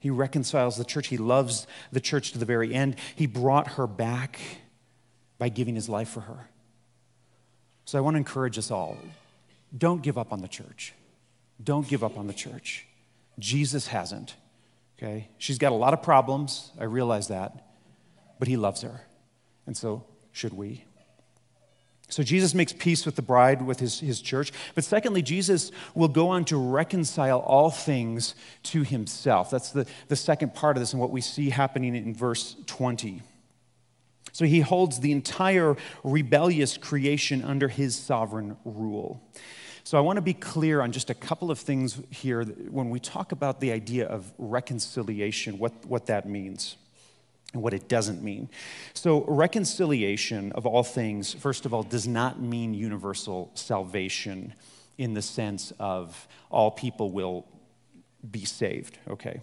He 0.00 0.10
reconciles 0.10 0.76
the 0.76 0.84
church. 0.84 1.06
He 1.06 1.18
loves 1.18 1.68
the 1.92 2.00
church 2.00 2.32
to 2.32 2.38
the 2.38 2.44
very 2.44 2.74
end. 2.74 2.96
He 3.14 3.28
brought 3.28 3.68
her 3.74 3.86
back 3.86 4.40
by 5.38 5.50
giving 5.50 5.76
his 5.76 5.88
life 5.88 6.08
for 6.08 6.22
her. 6.22 6.48
So, 7.84 7.96
I 7.96 8.00
want 8.00 8.14
to 8.14 8.18
encourage 8.18 8.58
us 8.58 8.72
all 8.72 8.98
don't 9.78 10.02
give 10.02 10.18
up 10.18 10.32
on 10.32 10.40
the 10.40 10.48
church. 10.48 10.94
Don't 11.62 11.86
give 11.86 12.02
up 12.02 12.18
on 12.18 12.26
the 12.26 12.34
church. 12.34 12.88
Jesus 13.38 13.86
hasn't. 13.86 14.34
Okay? 15.00 15.28
She's 15.38 15.58
got 15.58 15.72
a 15.72 15.76
lot 15.76 15.94
of 15.94 16.02
problems. 16.02 16.72
I 16.78 16.84
realize 16.84 17.28
that. 17.28 17.66
But 18.38 18.48
he 18.48 18.56
loves 18.56 18.82
her. 18.82 19.00
And 19.66 19.76
so 19.76 20.04
should 20.32 20.52
we. 20.52 20.84
So 22.08 22.24
Jesus 22.24 22.54
makes 22.54 22.72
peace 22.72 23.06
with 23.06 23.14
the 23.14 23.22
bride, 23.22 23.62
with 23.62 23.78
his, 23.78 24.00
his 24.00 24.20
church. 24.20 24.52
But 24.74 24.82
secondly, 24.84 25.22
Jesus 25.22 25.70
will 25.94 26.08
go 26.08 26.28
on 26.28 26.44
to 26.46 26.56
reconcile 26.56 27.38
all 27.38 27.70
things 27.70 28.34
to 28.64 28.82
himself. 28.82 29.50
That's 29.50 29.70
the, 29.70 29.86
the 30.08 30.16
second 30.16 30.54
part 30.54 30.76
of 30.76 30.82
this 30.82 30.92
and 30.92 31.00
what 31.00 31.12
we 31.12 31.20
see 31.20 31.50
happening 31.50 31.94
in 31.94 32.14
verse 32.14 32.56
20. 32.66 33.22
So 34.32 34.44
he 34.44 34.60
holds 34.60 35.00
the 35.00 35.12
entire 35.12 35.76
rebellious 36.02 36.76
creation 36.76 37.42
under 37.44 37.68
his 37.68 37.96
sovereign 37.96 38.56
rule. 38.64 39.22
So 39.84 39.96
I 39.96 40.00
want 40.00 40.16
to 40.16 40.22
be 40.22 40.34
clear 40.34 40.82
on 40.82 40.92
just 40.92 41.10
a 41.10 41.14
couple 41.14 41.50
of 41.50 41.58
things 41.58 42.00
here 42.10 42.44
when 42.44 42.90
we 42.90 43.00
talk 43.00 43.32
about 43.32 43.60
the 43.60 43.72
idea 43.72 44.06
of 44.06 44.32
reconciliation, 44.38 45.58
what, 45.58 45.72
what 45.86 46.06
that 46.06 46.28
means 46.28 46.76
and 47.52 47.62
what 47.62 47.74
it 47.74 47.88
doesn't 47.88 48.22
mean. 48.22 48.48
So, 48.94 49.24
reconciliation 49.26 50.52
of 50.52 50.66
all 50.66 50.82
things, 50.82 51.34
first 51.34 51.66
of 51.66 51.74
all, 51.74 51.82
does 51.82 52.06
not 52.06 52.40
mean 52.40 52.74
universal 52.74 53.50
salvation 53.54 54.54
in 54.98 55.14
the 55.14 55.22
sense 55.22 55.72
of 55.78 56.28
all 56.50 56.70
people 56.70 57.10
will 57.10 57.46
be 58.30 58.44
saved, 58.44 58.98
okay? 59.08 59.40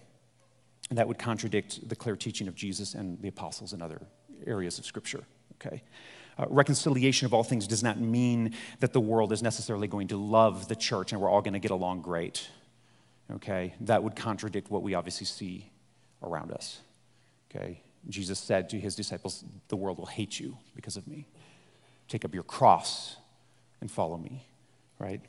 And 0.90 0.98
that 0.98 1.08
would 1.08 1.18
contradict 1.18 1.90
the 1.90 1.96
clear 1.96 2.16
teaching 2.16 2.48
of 2.48 2.56
Jesus 2.56 2.94
and 2.94 3.22
the 3.22 3.28
apostles 3.28 3.74
and 3.74 3.82
other 3.82 4.02
areas 4.46 4.80
of 4.80 4.86
Scripture, 4.86 5.24
okay? 5.56 5.82
Uh, 6.38 6.46
reconciliation 6.50 7.26
of 7.26 7.34
all 7.34 7.44
things 7.44 7.68
does 7.68 7.84
not 7.84 8.00
mean 8.00 8.54
that 8.80 8.94
the 8.94 9.00
world 9.00 9.32
is 9.32 9.42
necessarily 9.42 9.88
going 9.88 10.08
to 10.08 10.18
love 10.18 10.68
the 10.68 10.76
church 10.76 11.12
and 11.12 11.22
we're 11.22 11.30
all 11.30 11.42
going 11.42 11.54
to 11.54 11.60
get 11.60 11.72
along 11.72 12.02
great, 12.02 12.48
okay? 13.34 13.74
That 13.82 14.04
would 14.04 14.16
contradict 14.16 14.70
what 14.70 14.84
we 14.84 14.94
obviously 14.94 15.26
see 15.26 15.72
around 16.22 16.52
us, 16.52 16.80
okay? 17.50 17.82
Jesus 18.10 18.40
said 18.40 18.70
to 18.70 18.80
his 18.80 18.96
disciples, 18.96 19.44
The 19.68 19.76
world 19.76 19.98
will 19.98 20.06
hate 20.06 20.40
you 20.40 20.58
because 20.76 20.96
of 20.96 21.08
me. 21.08 21.28
Take 22.08 22.24
up 22.24 22.34
your 22.34 22.44
cross 22.44 23.18
and 23.82 23.92
follow 23.92 24.18
me, 24.18 24.46
right? 25.00 25.22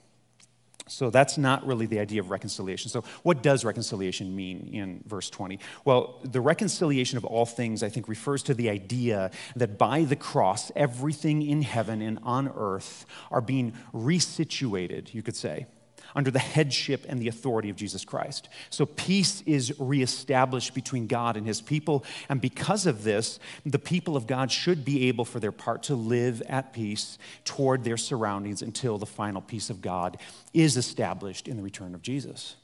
So 0.88 1.10
that's 1.10 1.38
not 1.38 1.66
really 1.66 1.86
the 1.86 2.00
idea 2.00 2.20
of 2.20 2.30
reconciliation. 2.30 2.90
So, 2.90 3.04
what 3.22 3.42
does 3.42 3.64
reconciliation 3.64 4.34
mean 4.34 4.70
in 4.72 5.02
verse 5.06 5.30
20? 5.30 5.58
Well, 5.84 6.18
the 6.24 6.40
reconciliation 6.40 7.18
of 7.18 7.24
all 7.24 7.46
things, 7.46 7.82
I 7.82 7.88
think, 7.88 8.08
refers 8.08 8.42
to 8.44 8.54
the 8.54 8.70
idea 8.70 9.30
that 9.56 9.78
by 9.78 10.04
the 10.04 10.16
cross, 10.16 10.72
everything 10.74 11.42
in 11.42 11.62
heaven 11.62 12.02
and 12.02 12.18
on 12.22 12.48
earth 12.56 13.06
are 13.30 13.40
being 13.40 13.74
resituated, 13.94 15.14
you 15.14 15.22
could 15.22 15.36
say 15.36 15.66
under 16.14 16.30
the 16.30 16.38
headship 16.38 17.04
and 17.08 17.20
the 17.20 17.28
authority 17.28 17.70
of 17.70 17.76
Jesus 17.76 18.04
Christ. 18.04 18.48
So 18.70 18.86
peace 18.86 19.42
is 19.46 19.72
reestablished 19.78 20.74
between 20.74 21.06
God 21.06 21.36
and 21.36 21.46
his 21.46 21.60
people. 21.60 22.04
And 22.28 22.40
because 22.40 22.86
of 22.86 23.04
this, 23.04 23.38
the 23.64 23.78
people 23.78 24.16
of 24.16 24.26
God 24.26 24.50
should 24.50 24.84
be 24.84 25.08
able, 25.08 25.24
for 25.24 25.40
their 25.40 25.52
part, 25.52 25.82
to 25.84 25.94
live 25.94 26.42
at 26.48 26.72
peace 26.72 27.18
toward 27.44 27.84
their 27.84 27.96
surroundings 27.96 28.62
until 28.62 28.98
the 28.98 29.06
final 29.06 29.40
peace 29.40 29.70
of 29.70 29.82
God 29.82 30.18
is 30.54 30.76
established 30.76 31.48
in 31.48 31.56
the 31.56 31.62
return 31.62 31.94
of 31.94 32.02
Jesus. 32.02 32.56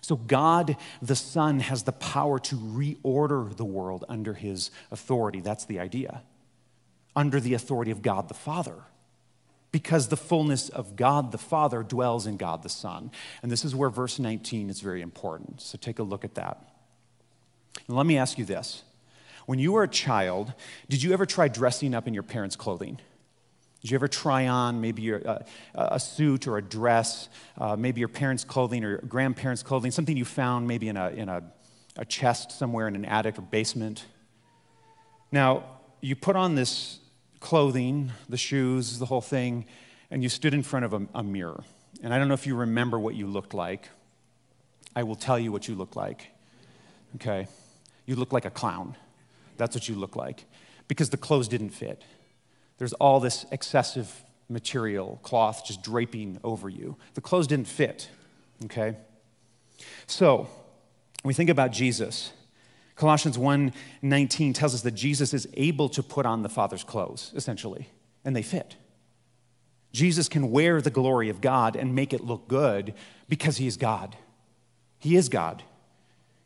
So, 0.00 0.14
God 0.14 0.76
the 1.02 1.16
Son 1.16 1.58
has 1.58 1.82
the 1.82 1.92
power 1.92 2.38
to 2.38 2.56
reorder 2.56 3.56
the 3.56 3.64
world 3.64 4.04
under 4.08 4.34
his 4.34 4.70
authority. 4.92 5.40
That's 5.40 5.64
the 5.64 5.80
idea. 5.80 6.22
Under 7.16 7.40
the 7.40 7.54
authority 7.54 7.90
of 7.90 8.02
God 8.02 8.28
the 8.28 8.34
Father 8.34 8.84
because 9.76 10.08
the 10.08 10.16
fullness 10.16 10.70
of 10.70 10.96
God 10.96 11.32
the 11.32 11.36
Father 11.36 11.82
dwells 11.82 12.26
in 12.26 12.38
God 12.38 12.62
the 12.62 12.68
Son. 12.70 13.10
And 13.42 13.52
this 13.52 13.62
is 13.62 13.74
where 13.74 13.90
verse 13.90 14.18
19 14.18 14.70
is 14.70 14.80
very 14.80 15.02
important. 15.02 15.60
So 15.60 15.76
take 15.76 15.98
a 15.98 16.02
look 16.02 16.24
at 16.24 16.36
that. 16.36 16.66
And 17.86 17.94
let 17.94 18.06
me 18.06 18.16
ask 18.16 18.38
you 18.38 18.46
this. 18.46 18.84
When 19.44 19.58
you 19.58 19.72
were 19.72 19.82
a 19.82 19.88
child, 19.88 20.54
did 20.88 21.02
you 21.02 21.12
ever 21.12 21.26
try 21.26 21.48
dressing 21.48 21.94
up 21.94 22.08
in 22.08 22.14
your 22.14 22.22
parents' 22.22 22.56
clothing? 22.56 22.98
Did 23.82 23.90
you 23.90 23.96
ever 23.96 24.08
try 24.08 24.48
on 24.48 24.80
maybe 24.80 25.10
a, 25.10 25.44
a 25.74 26.00
suit 26.00 26.46
or 26.46 26.56
a 26.56 26.62
dress, 26.62 27.28
uh, 27.58 27.76
maybe 27.76 28.00
your 28.00 28.08
parents' 28.08 28.44
clothing 28.44 28.82
or 28.82 29.02
grandparents' 29.02 29.62
clothing, 29.62 29.90
something 29.90 30.16
you 30.16 30.24
found 30.24 30.66
maybe 30.66 30.88
in, 30.88 30.96
a, 30.96 31.10
in 31.10 31.28
a, 31.28 31.42
a 31.96 32.06
chest 32.06 32.50
somewhere 32.50 32.88
in 32.88 32.96
an 32.96 33.04
attic 33.04 33.38
or 33.38 33.42
basement? 33.42 34.06
Now, 35.30 35.64
you 36.00 36.16
put 36.16 36.34
on 36.34 36.54
this 36.54 37.00
clothing, 37.40 38.12
the 38.28 38.36
shoes, 38.36 38.98
the 38.98 39.06
whole 39.06 39.20
thing, 39.20 39.66
and 40.10 40.22
you 40.22 40.28
stood 40.28 40.54
in 40.54 40.62
front 40.62 40.84
of 40.84 40.92
a, 40.92 41.06
a 41.14 41.22
mirror. 41.22 41.64
And 42.02 42.12
I 42.12 42.18
don't 42.18 42.28
know 42.28 42.34
if 42.34 42.46
you 42.46 42.54
remember 42.54 42.98
what 42.98 43.14
you 43.14 43.26
looked 43.26 43.54
like. 43.54 43.88
I 44.94 45.02
will 45.02 45.16
tell 45.16 45.38
you 45.38 45.52
what 45.52 45.68
you 45.68 45.74
look 45.74 45.96
like. 45.96 46.28
Okay? 47.16 47.48
You 48.06 48.16
look 48.16 48.32
like 48.32 48.44
a 48.44 48.50
clown. 48.50 48.96
That's 49.56 49.74
what 49.74 49.88
you 49.88 49.94
look 49.94 50.16
like. 50.16 50.44
Because 50.88 51.10
the 51.10 51.16
clothes 51.16 51.48
didn't 51.48 51.70
fit. 51.70 52.02
There's 52.78 52.92
all 52.94 53.20
this 53.20 53.46
excessive 53.50 54.22
material, 54.48 55.18
cloth 55.22 55.64
just 55.66 55.82
draping 55.82 56.38
over 56.44 56.68
you. 56.68 56.96
The 57.14 57.20
clothes 57.20 57.46
didn't 57.46 57.68
fit. 57.68 58.08
Okay? 58.64 58.96
So, 60.06 60.48
we 61.24 61.34
think 61.34 61.50
about 61.50 61.72
Jesus, 61.72 62.32
Colossians 62.96 63.38
1:19 63.38 64.54
tells 64.54 64.74
us 64.74 64.82
that 64.82 64.92
Jesus 64.92 65.32
is 65.34 65.46
able 65.54 65.88
to 65.90 66.02
put 66.02 66.26
on 66.26 66.42
the 66.42 66.48
Father's 66.48 66.82
clothes, 66.82 67.30
essentially, 67.36 67.88
and 68.24 68.34
they 68.34 68.42
fit. 68.42 68.76
Jesus 69.92 70.28
can 70.28 70.50
wear 70.50 70.80
the 70.80 70.90
glory 70.90 71.28
of 71.28 71.40
God 71.40 71.76
and 71.76 71.94
make 71.94 72.12
it 72.12 72.24
look 72.24 72.48
good 72.48 72.94
because 73.28 73.58
he 73.58 73.66
is 73.66 73.76
God. 73.76 74.16
He 74.98 75.16
is 75.16 75.28
God. 75.28 75.62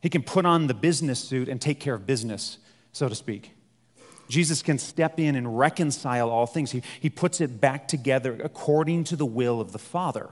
He 0.00 0.08
can 0.08 0.22
put 0.22 0.44
on 0.44 0.66
the 0.66 0.74
business 0.74 1.20
suit 1.20 1.48
and 1.48 1.60
take 1.60 1.78
care 1.80 1.94
of 1.94 2.06
business, 2.06 2.58
so 2.92 3.08
to 3.08 3.14
speak. 3.14 3.52
Jesus 4.28 4.62
can 4.62 4.78
step 4.78 5.18
in 5.18 5.34
and 5.34 5.58
reconcile 5.58 6.30
all 6.30 6.46
things. 6.46 6.70
He, 6.70 6.82
he 7.00 7.10
puts 7.10 7.40
it 7.40 7.60
back 7.60 7.88
together 7.88 8.38
according 8.42 9.04
to 9.04 9.16
the 9.16 9.26
will 9.26 9.60
of 9.60 9.72
the 9.72 9.78
Father. 9.78 10.30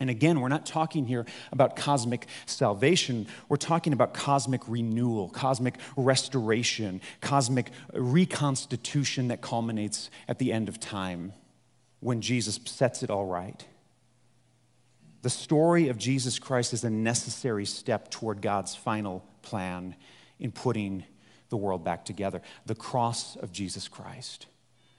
And 0.00 0.10
again, 0.10 0.40
we're 0.40 0.48
not 0.48 0.66
talking 0.66 1.06
here 1.06 1.24
about 1.52 1.76
cosmic 1.76 2.26
salvation. 2.46 3.28
We're 3.48 3.56
talking 3.56 3.92
about 3.92 4.12
cosmic 4.12 4.62
renewal, 4.66 5.28
cosmic 5.28 5.76
restoration, 5.96 7.00
cosmic 7.20 7.70
reconstitution 7.92 9.28
that 9.28 9.40
culminates 9.40 10.10
at 10.26 10.38
the 10.38 10.52
end 10.52 10.68
of 10.68 10.80
time 10.80 11.32
when 12.00 12.20
Jesus 12.20 12.58
sets 12.64 13.02
it 13.02 13.10
all 13.10 13.26
right. 13.26 13.64
The 15.22 15.30
story 15.30 15.88
of 15.88 15.96
Jesus 15.96 16.38
Christ 16.38 16.72
is 16.72 16.84
a 16.84 16.90
necessary 16.90 17.64
step 17.64 18.10
toward 18.10 18.42
God's 18.42 18.74
final 18.74 19.24
plan 19.42 19.94
in 20.38 20.52
putting 20.52 21.04
the 21.48 21.56
world 21.56 21.84
back 21.84 22.04
together. 22.04 22.42
The 22.66 22.74
cross 22.74 23.36
of 23.36 23.52
Jesus 23.52 23.88
Christ 23.88 24.48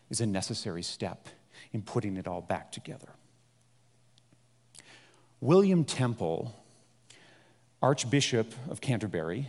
is 0.10 0.22
a 0.22 0.26
necessary 0.26 0.84
step 0.84 1.28
in 1.74 1.82
putting 1.82 2.18
it 2.18 2.28
all 2.28 2.42
back 2.42 2.72
together. 2.72 3.10
William 5.46 5.84
Temple, 5.84 6.56
Archbishop 7.80 8.52
of 8.68 8.82
Canterbury 8.82 9.48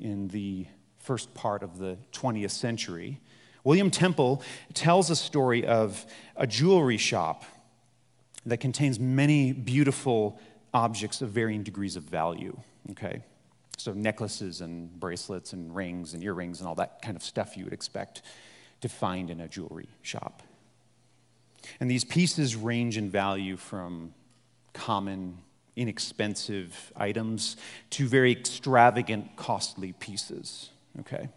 in 0.00 0.26
the 0.26 0.66
first 0.98 1.32
part 1.34 1.62
of 1.62 1.78
the 1.78 1.96
20th 2.10 2.50
century, 2.50 3.20
William 3.62 3.88
Temple 3.88 4.42
tells 4.74 5.08
a 5.08 5.14
story 5.14 5.64
of 5.64 6.04
a 6.34 6.48
jewelry 6.48 6.96
shop 6.96 7.44
that 8.44 8.56
contains 8.56 8.98
many 8.98 9.52
beautiful 9.52 10.40
objects 10.74 11.22
of 11.22 11.30
varying 11.30 11.62
degrees 11.62 11.94
of 11.94 12.02
value. 12.02 12.58
Okay? 12.90 13.22
So, 13.78 13.92
necklaces 13.92 14.62
and 14.62 14.98
bracelets 14.98 15.52
and 15.52 15.72
rings 15.72 16.12
and 16.12 16.24
earrings 16.24 16.58
and 16.58 16.66
all 16.66 16.74
that 16.74 17.02
kind 17.02 17.16
of 17.16 17.22
stuff 17.22 17.56
you 17.56 17.62
would 17.62 17.72
expect 17.72 18.22
to 18.80 18.88
find 18.88 19.30
in 19.30 19.40
a 19.40 19.46
jewelry 19.46 19.90
shop. 20.02 20.42
And 21.78 21.88
these 21.88 22.02
pieces 22.02 22.56
range 22.56 22.96
in 22.96 23.10
value 23.10 23.56
from 23.56 24.12
common, 24.76 25.38
inexpensive 25.74 26.92
items 26.94 27.56
to 27.90 28.06
very 28.06 28.30
extravagant, 28.30 29.34
costly 29.36 29.92
pieces. 29.92 30.70
Okay? 31.00 31.28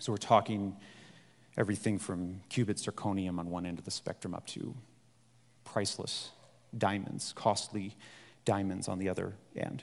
So 0.00 0.12
we're 0.12 0.18
talking 0.18 0.76
everything 1.58 1.98
from 1.98 2.40
cubic 2.48 2.76
zirconium 2.76 3.38
on 3.38 3.50
one 3.50 3.66
end 3.66 3.78
of 3.78 3.84
the 3.84 3.90
spectrum 3.90 4.34
up 4.34 4.46
to 4.46 4.74
priceless 5.64 6.30
diamonds, 6.76 7.32
costly 7.36 7.96
diamonds 8.44 8.88
on 8.88 8.98
the 8.98 9.08
other 9.08 9.34
end. 9.56 9.82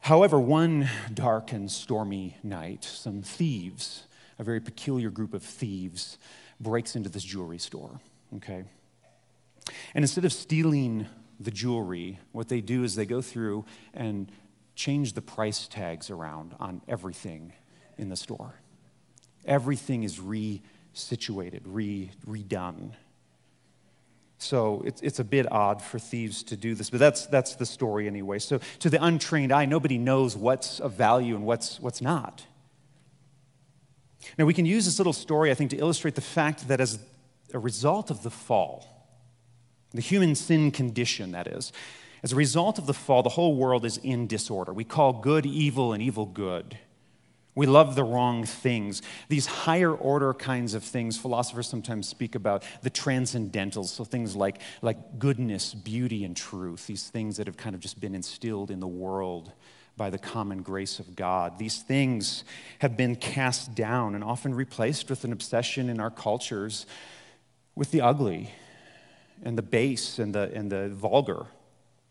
However, 0.00 0.40
one 0.40 0.88
dark 1.12 1.52
and 1.52 1.70
stormy 1.70 2.36
night, 2.42 2.84
some 2.84 3.22
thieves, 3.22 4.04
a 4.38 4.44
very 4.44 4.60
peculiar 4.60 5.10
group 5.10 5.34
of 5.34 5.42
thieves, 5.42 6.16
breaks 6.58 6.96
into 6.96 7.08
this 7.08 7.24
jewelry 7.24 7.58
store. 7.58 8.00
Okay? 8.36 8.64
And 9.94 10.02
instead 10.02 10.24
of 10.24 10.32
stealing 10.32 11.06
the 11.40 11.50
jewelry, 11.50 12.18
what 12.32 12.48
they 12.48 12.60
do 12.60 12.84
is 12.84 12.94
they 12.94 13.06
go 13.06 13.22
through 13.22 13.64
and 13.94 14.30
change 14.74 15.14
the 15.14 15.22
price 15.22 15.66
tags 15.66 16.10
around 16.10 16.54
on 16.60 16.82
everything 16.86 17.54
in 17.96 18.10
the 18.10 18.16
store. 18.16 18.54
Everything 19.46 20.02
is 20.02 20.18
resituated, 20.18 21.62
re, 21.64 22.10
redone. 22.28 22.92
So 24.36 24.82
it's, 24.86 25.00
it's 25.02 25.18
a 25.18 25.24
bit 25.24 25.50
odd 25.50 25.82
for 25.82 25.98
thieves 25.98 26.42
to 26.44 26.56
do 26.56 26.74
this, 26.74 26.90
but 26.90 27.00
that's, 27.00 27.26
that's 27.26 27.56
the 27.56 27.66
story 27.66 28.06
anyway. 28.06 28.38
So 28.38 28.60
to 28.80 28.90
the 28.90 29.02
untrained 29.02 29.52
eye, 29.52 29.64
nobody 29.64 29.98
knows 29.98 30.36
what's 30.36 30.78
of 30.80 30.92
value 30.92 31.34
and 31.34 31.44
what's, 31.44 31.80
what's 31.80 32.00
not. 32.00 32.46
Now, 34.38 34.44
we 34.44 34.54
can 34.54 34.66
use 34.66 34.84
this 34.84 34.98
little 34.98 35.14
story, 35.14 35.50
I 35.50 35.54
think, 35.54 35.70
to 35.70 35.78
illustrate 35.78 36.14
the 36.14 36.20
fact 36.20 36.68
that 36.68 36.80
as 36.80 36.98
a 37.54 37.58
result 37.58 38.10
of 38.10 38.22
the 38.22 38.30
fall, 38.30 38.99
the 39.92 40.00
human 40.00 40.34
sin 40.34 40.70
condition, 40.70 41.32
that 41.32 41.46
is, 41.46 41.72
as 42.22 42.32
a 42.32 42.36
result 42.36 42.78
of 42.78 42.86
the 42.86 42.94
fall, 42.94 43.22
the 43.22 43.30
whole 43.30 43.54
world 43.56 43.84
is 43.84 43.96
in 43.98 44.26
disorder. 44.26 44.72
We 44.72 44.84
call 44.84 45.12
good 45.14 45.46
evil 45.46 45.92
and 45.92 46.02
evil 46.02 46.26
good. 46.26 46.78
We 47.54 47.66
love 47.66 47.96
the 47.96 48.04
wrong 48.04 48.44
things. 48.44 49.02
These 49.28 49.46
higher 49.46 49.92
order 49.92 50.32
kinds 50.34 50.74
of 50.74 50.84
things, 50.84 51.18
philosophers 51.18 51.68
sometimes 51.68 52.08
speak 52.08 52.34
about 52.34 52.62
the 52.82 52.90
transcendentals, 52.90 53.86
so 53.86 54.04
things 54.04 54.36
like, 54.36 54.60
like 54.82 55.18
goodness, 55.18 55.74
beauty, 55.74 56.24
and 56.24 56.36
truth, 56.36 56.86
these 56.86 57.08
things 57.08 57.38
that 57.38 57.46
have 57.46 57.56
kind 57.56 57.74
of 57.74 57.80
just 57.80 58.00
been 58.00 58.14
instilled 58.14 58.70
in 58.70 58.80
the 58.80 58.86
world 58.86 59.52
by 59.96 60.10
the 60.10 60.18
common 60.18 60.62
grace 60.62 61.00
of 61.00 61.16
God. 61.16 61.58
These 61.58 61.82
things 61.82 62.44
have 62.78 62.96
been 62.96 63.16
cast 63.16 63.74
down 63.74 64.14
and 64.14 64.22
often 64.22 64.54
replaced 64.54 65.10
with 65.10 65.24
an 65.24 65.32
obsession 65.32 65.88
in 65.90 66.00
our 66.00 66.10
cultures 66.10 66.86
with 67.74 67.90
the 67.90 68.00
ugly 68.00 68.50
and 69.42 69.56
the 69.56 69.62
base 69.62 70.18
and 70.18 70.34
the, 70.34 70.50
and 70.54 70.70
the 70.70 70.88
vulgar 70.90 71.46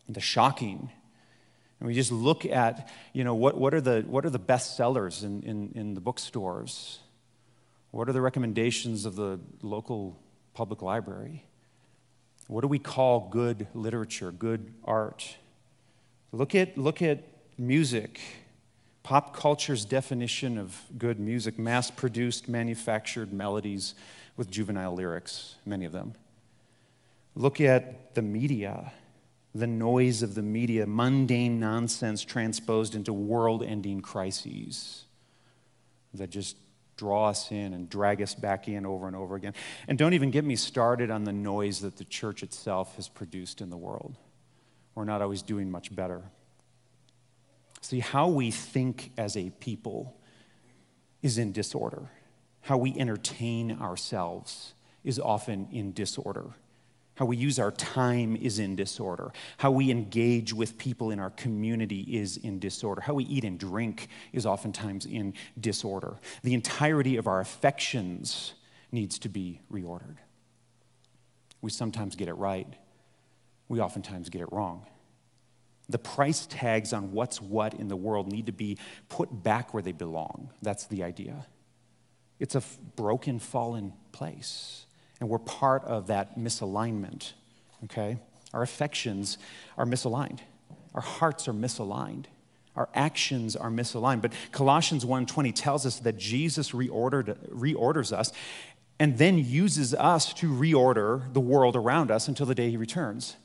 and 0.06 0.16
the 0.16 0.20
shocking 0.20 0.90
and 1.80 1.86
we 1.86 1.94
just 1.94 2.12
look 2.12 2.44
at, 2.44 2.90
you 3.14 3.24
know, 3.24 3.34
what, 3.34 3.56
what, 3.56 3.72
are, 3.72 3.80
the, 3.80 4.04
what 4.06 4.26
are 4.26 4.30
the 4.30 4.38
best 4.38 4.76
sellers 4.76 5.24
in, 5.24 5.42
in, 5.42 5.72
in 5.74 5.94
the 5.94 6.00
bookstores? 6.00 7.00
What 7.90 8.08
are 8.08 8.12
the 8.12 8.20
recommendations 8.20 9.06
of 9.06 9.16
the 9.16 9.40
local 9.62 10.18
public 10.52 10.82
library? 10.82 11.46
What 12.48 12.60
do 12.60 12.68
we 12.68 12.78
call 12.78 13.28
good 13.30 13.66
literature, 13.72 14.30
good 14.30 14.74
art? 14.84 15.36
Look 16.32 16.54
at, 16.54 16.76
look 16.76 17.00
at 17.00 17.24
music, 17.56 18.20
pop 19.02 19.34
culture's 19.34 19.86
definition 19.86 20.58
of 20.58 20.78
good 20.98 21.18
music, 21.18 21.58
mass 21.58 21.90
produced, 21.90 22.46
manufactured 22.46 23.32
melodies 23.32 23.94
with 24.36 24.50
juvenile 24.50 24.94
lyrics, 24.94 25.54
many 25.64 25.86
of 25.86 25.92
them. 25.92 26.14
Look 27.40 27.60
at 27.60 28.14
the 28.14 28.22
media 28.22 28.92
the 29.54 29.66
noise 29.66 30.22
of 30.22 30.34
the 30.34 30.42
media, 30.42 30.86
mundane 30.86 31.58
nonsense 31.58 32.24
transposed 32.24 32.94
into 32.94 33.12
world 33.12 33.62
ending 33.62 34.00
crises 34.00 35.04
that 36.14 36.30
just 36.30 36.56
draw 36.96 37.28
us 37.28 37.50
in 37.50 37.72
and 37.72 37.88
drag 37.88 38.22
us 38.22 38.34
back 38.34 38.68
in 38.68 38.86
over 38.86 39.06
and 39.06 39.16
over 39.16 39.34
again. 39.34 39.54
And 39.88 39.98
don't 39.98 40.12
even 40.12 40.30
get 40.30 40.44
me 40.44 40.54
started 40.54 41.10
on 41.10 41.24
the 41.24 41.32
noise 41.32 41.80
that 41.80 41.96
the 41.96 42.04
church 42.04 42.42
itself 42.42 42.94
has 42.96 43.08
produced 43.08 43.60
in 43.60 43.70
the 43.70 43.76
world. 43.76 44.16
We're 44.94 45.04
not 45.04 45.22
always 45.22 45.42
doing 45.42 45.70
much 45.70 45.94
better. 45.94 46.22
See, 47.80 48.00
how 48.00 48.28
we 48.28 48.50
think 48.50 49.12
as 49.16 49.36
a 49.36 49.50
people 49.50 50.16
is 51.22 51.38
in 51.38 51.52
disorder. 51.52 52.10
How 52.62 52.76
we 52.76 52.94
entertain 52.96 53.72
ourselves 53.80 54.74
is 55.02 55.18
often 55.18 55.68
in 55.72 55.92
disorder. 55.92 56.54
How 57.20 57.26
we 57.26 57.36
use 57.36 57.58
our 57.58 57.70
time 57.72 58.34
is 58.34 58.58
in 58.58 58.76
disorder. 58.76 59.30
How 59.58 59.70
we 59.70 59.90
engage 59.90 60.54
with 60.54 60.78
people 60.78 61.10
in 61.10 61.20
our 61.20 61.28
community 61.28 62.00
is 62.00 62.38
in 62.38 62.58
disorder. 62.58 63.02
How 63.02 63.12
we 63.12 63.24
eat 63.24 63.44
and 63.44 63.58
drink 63.58 64.08
is 64.32 64.46
oftentimes 64.46 65.04
in 65.04 65.34
disorder. 65.60 66.16
The 66.42 66.54
entirety 66.54 67.18
of 67.18 67.26
our 67.26 67.40
affections 67.40 68.54
needs 68.90 69.18
to 69.18 69.28
be 69.28 69.60
reordered. 69.70 70.16
We 71.60 71.70
sometimes 71.70 72.16
get 72.16 72.28
it 72.28 72.32
right, 72.32 72.72
we 73.68 73.80
oftentimes 73.80 74.30
get 74.30 74.40
it 74.40 74.50
wrong. 74.50 74.86
The 75.90 75.98
price 75.98 76.46
tags 76.46 76.94
on 76.94 77.12
what's 77.12 77.38
what 77.38 77.74
in 77.74 77.88
the 77.88 77.96
world 77.96 78.32
need 78.32 78.46
to 78.46 78.52
be 78.52 78.78
put 79.10 79.42
back 79.42 79.74
where 79.74 79.82
they 79.82 79.92
belong. 79.92 80.48
That's 80.62 80.86
the 80.86 81.02
idea. 81.02 81.44
It's 82.38 82.54
a 82.54 82.62
broken, 82.96 83.38
fallen 83.38 83.92
place 84.10 84.86
and 85.20 85.28
we're 85.28 85.38
part 85.38 85.84
of 85.84 86.06
that 86.08 86.38
misalignment, 86.38 87.32
okay? 87.84 88.18
Our 88.52 88.62
affections 88.62 89.38
are 89.78 89.84
misaligned. 89.84 90.40
Our 90.94 91.02
hearts 91.02 91.46
are 91.46 91.52
misaligned. 91.52 92.24
Our 92.74 92.88
actions 92.94 93.54
are 93.56 93.70
misaligned. 93.70 94.22
But 94.22 94.32
Colossians 94.52 95.04
1:20 95.04 95.52
tells 95.52 95.86
us 95.86 95.98
that 96.00 96.16
Jesus 96.16 96.70
reordered, 96.70 97.36
reorders 97.50 98.12
us 98.12 98.32
and 98.98 99.18
then 99.18 99.38
uses 99.38 99.94
us 99.94 100.32
to 100.34 100.50
reorder 100.50 101.32
the 101.32 101.40
world 101.40 101.76
around 101.76 102.10
us 102.10 102.28
until 102.28 102.46
the 102.46 102.54
day 102.54 102.70
he 102.70 102.76
returns. 102.76 103.36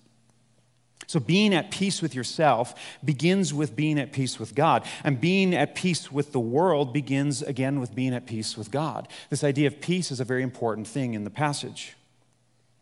So, 1.08 1.20
being 1.20 1.54
at 1.54 1.72
peace 1.72 2.02
with 2.02 2.15
yourself 2.15 2.74
begins 3.04 3.54
with 3.54 3.76
being 3.76 4.00
at 4.00 4.12
peace 4.12 4.39
with 4.39 4.56
God. 4.56 4.86
And 5.04 5.22
being 5.22 5.54
at 5.54 5.76
peace 5.76 6.12
with 6.12 6.32
the 6.32 6.39
world 6.39 6.94
begins 6.94 7.41
again 7.41 7.80
with 7.80 7.94
being 7.94 8.13
at 8.13 8.26
peace 8.26 8.58
with 8.58 8.72
God. 8.72 9.08
This 9.30 9.44
idea 9.44 9.68
of 9.68 9.82
peace 9.82 10.12
is 10.12 10.20
a 10.20 10.26
very 10.26 10.44
important 10.44 10.88
thing 10.88 11.13
in 11.13 11.24
the 11.24 11.30
passage. 11.30 11.96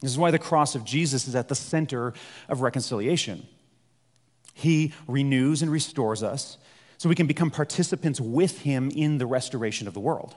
This 0.02 0.12
is 0.12 0.18
why 0.18 0.32
the 0.32 0.40
cross 0.40 0.76
of 0.76 0.84
Jesus 0.84 1.28
is 1.28 1.36
at 1.36 1.48
the 1.48 1.56
center 1.56 2.14
of 2.50 2.62
reconciliation. 2.62 3.48
He 4.54 4.94
renews 5.08 5.62
and 5.62 5.72
restores 5.72 6.24
us 6.24 6.58
so 6.98 7.10
we 7.10 7.16
can 7.16 7.28
become 7.28 7.52
participants 7.52 8.22
with 8.22 8.62
Him 8.62 8.92
in 8.96 9.18
the 9.18 9.26
restoration 9.26 9.88
of 9.88 9.94
the 9.94 10.00
world. 10.00 10.36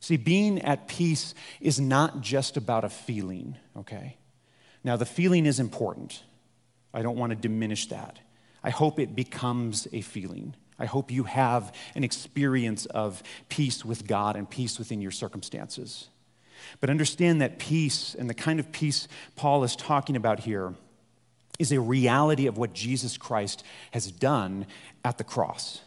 See, 0.00 0.16
being 0.16 0.60
at 0.62 0.86
peace 0.88 1.34
is 1.60 1.80
not 1.80 2.20
just 2.20 2.56
about 2.56 2.84
a 2.84 2.88
feeling, 2.88 3.56
okay? 3.76 4.16
Now, 4.82 4.96
the 4.96 5.06
feeling 5.06 5.46
is 5.46 5.58
important. 5.58 6.22
I 6.94 7.02
don't 7.02 7.18
want 7.18 7.30
to 7.30 7.36
diminish 7.36 7.88
that. 7.88 8.18
I 8.62 8.70
hope 8.70 8.98
it 8.98 9.14
becomes 9.14 9.86
a 9.92 10.00
feeling. 10.00 10.54
I 10.78 10.86
hope 10.86 11.10
you 11.10 11.24
have 11.24 11.74
an 11.94 12.04
experience 12.04 12.86
of 12.86 13.22
peace 13.48 13.84
with 13.84 14.06
God 14.06 14.36
and 14.36 14.48
peace 14.48 14.78
within 14.78 15.00
your 15.00 15.10
circumstances. 15.10 16.08
But 16.80 16.88
understand 16.88 17.42
that 17.42 17.58
peace 17.58 18.14
and 18.14 18.30
the 18.30 18.34
kind 18.34 18.58
of 18.58 18.72
peace 18.72 19.06
Paul 19.36 19.64
is 19.64 19.76
talking 19.76 20.16
about 20.16 20.40
here 20.40 20.74
is 21.58 21.72
a 21.72 21.80
reality 21.80 22.46
of 22.46 22.56
what 22.56 22.72
Jesus 22.72 23.16
Christ 23.16 23.62
has 23.90 24.10
done 24.10 24.66
at 25.04 25.18
the 25.18 25.24
cross. 25.24 25.80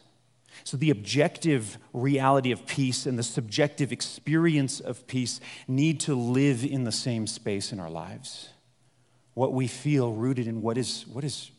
So, 0.64 0.78
the 0.78 0.90
objective 0.90 1.78
reality 1.94 2.52
of 2.52 2.66
peace 2.66 3.06
and 3.06 3.18
the 3.18 3.24
subjective 3.24 3.92
experience 3.92 4.80
of 4.80 5.06
peace 5.08 5.40
need 5.68 6.00
to 6.02 6.16
live 6.16 6.66
in 6.66 6.84
the 6.84 6.92
same 6.92 7.28
space 7.28 7.72
in 7.72 7.80
our 7.80 7.90
lives 7.90 8.50
what 9.38 9.54
we 9.54 9.68
feel 9.68 10.14
rooted 10.14 10.48
in 10.48 10.64
what 10.64 10.80
is, 10.80 11.06
what 11.14 11.24
is 11.24 11.52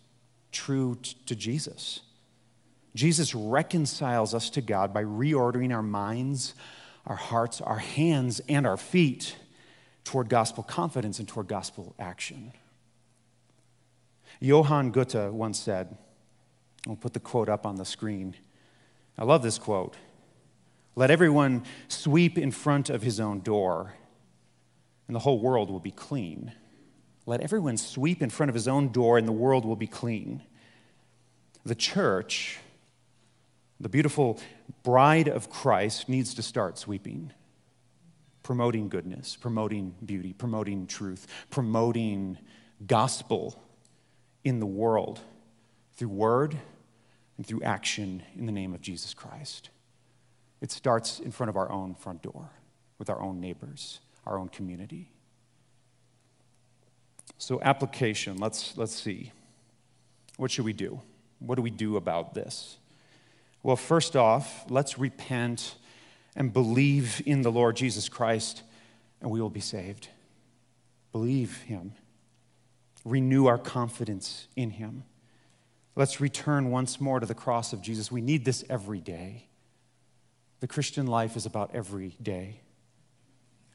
true 0.51 0.99
t- 1.01 1.14
to 1.27 1.37
Jesus. 1.37 2.01
Jesus 2.97 3.37
reconciles 3.37 4.35
us 4.35 4.51
to 4.51 4.61
God 4.61 4.93
by 4.93 5.05
reordering 5.05 5.73
our 5.73 5.81
minds, 5.81 6.55
our 7.07 7.14
hearts, 7.14 7.61
our 7.61 7.79
hands, 7.79 8.41
and 8.49 8.67
our 8.67 8.77
feet 8.77 9.37
toward 10.03 10.29
gospel 10.29 10.64
confidence 10.64 11.21
and 11.21 11.29
toward 11.29 11.47
gospel 11.47 11.95
action. 12.01 12.51
Johann 14.41 14.91
Goethe 14.91 15.31
once 15.31 15.61
said, 15.61 15.97
I'll 16.88 16.97
put 16.97 17.12
the 17.12 17.21
quote 17.21 17.49
up 17.49 17.64
on 17.64 17.77
the 17.77 17.85
screen. 17.85 18.35
I 19.17 19.23
love 19.23 19.45
this 19.45 19.57
quote. 19.57 19.95
Let 20.97 21.12
everyone 21.12 21.62
sweep 21.87 22.38
in 22.38 22.51
front 22.51 22.91
of 22.91 23.03
his 23.03 23.21
own 23.21 23.38
door, 23.38 23.95
and 25.07 25.14
the 25.14 25.21
whole 25.21 25.38
world 25.38 25.71
will 25.71 25.79
be 25.79 25.93
clean. 25.93 26.55
Let 27.29 27.43
everyone 27.43 27.77
sweep 27.77 28.23
in 28.23 28.31
front 28.31 28.49
of 28.49 28.55
his 28.55 28.67
own 28.67 28.88
door, 28.88 29.19
and 29.19 29.29
the 29.29 29.33
world 29.33 29.67
will 29.67 29.77
be 29.77 29.87
clean. 29.87 30.41
The 31.62 31.75
church, 31.75 32.57
the 33.79 33.91
beautiful 33.91 34.41
bride 34.83 35.29
of 35.29 35.51
Christ, 35.51 36.09
needs 36.09 36.33
to 36.33 36.43
start 36.43 36.79
sweeping, 36.79 37.35
promoting 38.43 38.88
goodness, 38.88 39.37
promoting 39.37 39.95
beauty, 40.03 40.33
promoting 40.33 40.87
truth, 40.87 41.27
promoting 41.51 42.38
gospel 42.87 43.62
in 44.43 44.59
the 44.59 44.64
world 44.64 45.21
through 45.97 46.09
word 46.09 46.57
and 47.37 47.47
through 47.47 47.61
action 47.62 48.23
in 48.38 48.47
the 48.47 48.53
name 48.53 48.73
of 48.73 48.81
Jesus 48.81 49.12
Christ. 49.12 49.69
It 50.62 50.73
starts 50.73 51.21
in 51.21 51.31
front 51.31 51.51
of 51.51 51.59
our 51.59 51.71
own 51.71 51.95
front 51.95 52.23
door, 52.23 52.49
with 52.99 53.11
our 53.11 53.21
own 53.21 53.38
neighbors, 53.38 54.01
our 54.25 54.38
own 54.38 54.49
community. 54.49 55.11
So, 57.38 57.61
application, 57.62 58.37
let's, 58.37 58.77
let's 58.77 58.94
see. 58.94 59.33
What 60.37 60.51
should 60.51 60.64
we 60.64 60.72
do? 60.72 61.01
What 61.38 61.55
do 61.55 61.62
we 61.62 61.70
do 61.70 61.96
about 61.96 62.35
this? 62.35 62.79
Well, 63.62 63.77
first 63.77 64.16
off, 64.16 64.64
let's 64.68 64.98
repent 64.98 65.77
and 66.37 66.53
believe 66.53 67.22
in 67.27 67.42
the 67.42 67.51
Lord 67.51 67.77
Jesus 67.77 68.09
Christ, 68.09 68.62
and 69.20 69.31
we 69.31 69.40
will 69.40 69.51
be 69.51 69.61
saved. 69.61 70.09
Believe 71.12 71.62
Him. 71.62 71.92
Renew 73.05 73.46
our 73.46 73.59
confidence 73.59 74.48
in 74.57 74.70
Him. 74.70 75.05
Let's 75.96 76.20
return 76.20 76.70
once 76.70 77.01
more 77.01 77.18
to 77.18 77.27
the 77.27 77.35
cross 77.35 77.72
of 77.72 77.83
Jesus. 77.83 78.12
We 78.12 78.20
need 78.20 78.44
this 78.44 78.64
every 78.70 79.01
day. 79.01 79.46
The 80.61 80.68
Christian 80.68 81.07
life 81.07 81.37
is 81.37 81.46
about 81.46 81.70
every 81.74 82.16
day. 82.22 82.61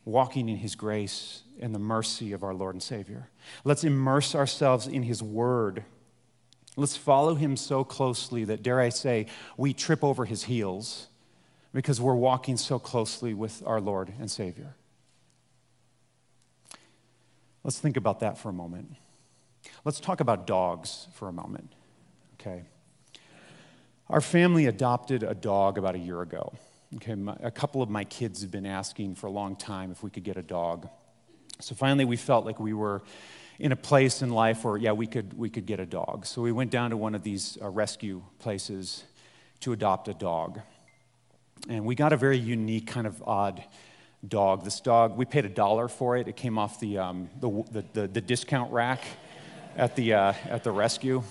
Walking 0.05 0.49
in 0.49 0.57
his 0.57 0.75
grace 0.75 1.43
and 1.59 1.73
the 1.73 1.79
mercy 1.79 2.33
of 2.33 2.43
our 2.43 2.53
Lord 2.53 2.75
and 2.75 2.83
Savior. 2.83 3.29
Let's 3.63 3.83
immerse 3.83 4.35
ourselves 4.35 4.87
in 4.87 5.03
his 5.03 5.23
word. 5.23 5.83
Let's 6.75 6.97
follow 6.97 7.35
him 7.35 7.55
so 7.55 7.83
closely 7.83 8.43
that, 8.45 8.63
dare 8.63 8.79
I 8.79 8.89
say, 8.89 9.27
we 9.57 9.73
trip 9.73 10.03
over 10.03 10.25
his 10.25 10.43
heels 10.43 11.07
because 11.73 12.01
we're 12.01 12.15
walking 12.15 12.57
so 12.57 12.79
closely 12.79 13.33
with 13.33 13.63
our 13.65 13.79
Lord 13.79 14.13
and 14.19 14.29
Savior. 14.29 14.75
Let's 17.63 17.79
think 17.79 17.95
about 17.95 18.19
that 18.19 18.37
for 18.37 18.49
a 18.49 18.53
moment. 18.53 18.95
Let's 19.85 19.99
talk 19.99 20.19
about 20.19 20.45
dogs 20.45 21.07
for 21.13 21.29
a 21.29 21.31
moment, 21.31 21.71
okay? 22.39 22.63
Our 24.09 24.21
family 24.21 24.65
adopted 24.65 25.23
a 25.23 25.33
dog 25.33 25.77
about 25.77 25.95
a 25.95 25.99
year 25.99 26.21
ago. 26.21 26.53
Okay, 26.95 27.15
my, 27.15 27.35
a 27.41 27.49
couple 27.49 27.81
of 27.81 27.89
my 27.89 28.03
kids 28.03 28.41
had 28.41 28.51
been 28.51 28.65
asking 28.65 29.15
for 29.15 29.27
a 29.27 29.31
long 29.31 29.55
time 29.55 29.91
if 29.91 30.03
we 30.03 30.09
could 30.09 30.23
get 30.23 30.37
a 30.37 30.43
dog. 30.43 30.87
So 31.59 31.73
finally, 31.73 32.05
we 32.05 32.17
felt 32.17 32.45
like 32.45 32.59
we 32.59 32.73
were 32.73 33.01
in 33.59 33.71
a 33.71 33.75
place 33.75 34.21
in 34.21 34.29
life 34.29 34.63
where, 34.63 34.77
yeah, 34.77 34.91
we 34.91 35.07
could, 35.07 35.37
we 35.37 35.49
could 35.49 35.65
get 35.65 35.79
a 35.79 35.85
dog. 35.85 36.25
So 36.25 36.41
we 36.41 36.51
went 36.51 36.69
down 36.71 36.91
to 36.91 36.97
one 36.97 37.15
of 37.15 37.23
these 37.23 37.57
uh, 37.61 37.69
rescue 37.69 38.21
places 38.39 39.03
to 39.61 39.73
adopt 39.73 40.07
a 40.07 40.13
dog. 40.13 40.59
And 41.69 41.85
we 41.85 41.95
got 41.95 42.13
a 42.13 42.17
very 42.17 42.37
unique, 42.37 42.87
kind 42.87 43.07
of 43.07 43.23
odd 43.25 43.63
dog. 44.27 44.63
This 44.63 44.79
dog, 44.79 45.17
we 45.17 45.25
paid 45.25 45.45
a 45.45 45.49
dollar 45.49 45.87
for 45.87 46.17
it. 46.17 46.27
It 46.27 46.35
came 46.35 46.59
off 46.59 46.79
the, 46.79 46.97
um, 46.97 47.29
the, 47.39 47.83
the, 47.93 48.07
the, 48.07 48.21
discount 48.21 48.71
rack 48.71 49.01
at 49.77 49.95
the, 49.95 50.13
uh, 50.13 50.33
at 50.49 50.63
the 50.63 50.71
rescue. 50.71 51.23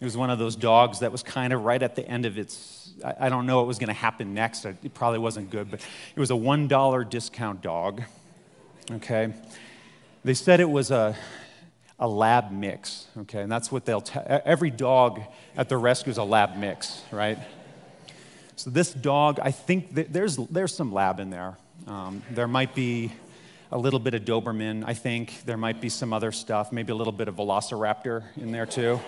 It 0.00 0.04
was 0.04 0.16
one 0.16 0.28
of 0.28 0.38
those 0.38 0.56
dogs 0.56 1.00
that 1.00 1.10
was 1.10 1.22
kind 1.22 1.52
of 1.52 1.64
right 1.64 1.82
at 1.82 1.96
the 1.96 2.06
end 2.06 2.26
of 2.26 2.38
its, 2.38 2.92
I, 3.02 3.28
don't 3.30 3.46
know 3.46 3.58
what 3.58 3.66
was 3.66 3.78
going 3.78 3.88
to 3.88 3.94
happen 3.94 4.34
next. 4.34 4.66
It 4.66 4.92
probably 4.92 5.18
wasn't 5.18 5.50
good, 5.50 5.70
but 5.70 5.80
it 6.14 6.20
was 6.20 6.30
a 6.30 6.34
$1 6.34 7.10
discount 7.10 7.62
dog. 7.62 8.02
Okay? 8.90 9.32
They 10.22 10.34
said 10.34 10.60
it 10.60 10.68
was 10.68 10.90
a, 10.90 11.16
a 11.98 12.06
lab 12.06 12.52
mix. 12.52 13.06
Okay? 13.20 13.40
And 13.40 13.50
that's 13.50 13.72
what 13.72 13.86
they'll 13.86 14.02
tell. 14.02 14.24
Every 14.44 14.70
dog 14.70 15.22
at 15.56 15.70
the 15.70 15.78
rescue 15.78 16.10
is 16.10 16.18
a 16.18 16.24
lab 16.24 16.58
mix, 16.58 17.02
right? 17.10 17.38
So 18.56 18.68
this 18.70 18.92
dog, 18.92 19.40
I 19.40 19.50
think 19.50 19.94
there's, 20.12 20.36
there's 20.36 20.74
some 20.74 20.92
lab 20.92 21.20
in 21.20 21.30
there. 21.30 21.56
Um, 21.86 22.22
there 22.30 22.48
might 22.48 22.74
be 22.74 23.12
a 23.72 23.78
little 23.78 23.98
bit 23.98 24.14
of 24.14 24.24
Doberman, 24.24 24.84
I 24.86 24.94
think. 24.94 25.44
There 25.44 25.56
might 25.56 25.80
be 25.80 25.88
some 25.88 26.12
other 26.12 26.32
stuff, 26.32 26.70
maybe 26.70 26.92
a 26.92 26.94
little 26.94 27.12
bit 27.12 27.28
of 27.28 27.36
Velociraptor 27.36 28.24
in 28.36 28.52
there 28.52 28.66
too. 28.66 29.00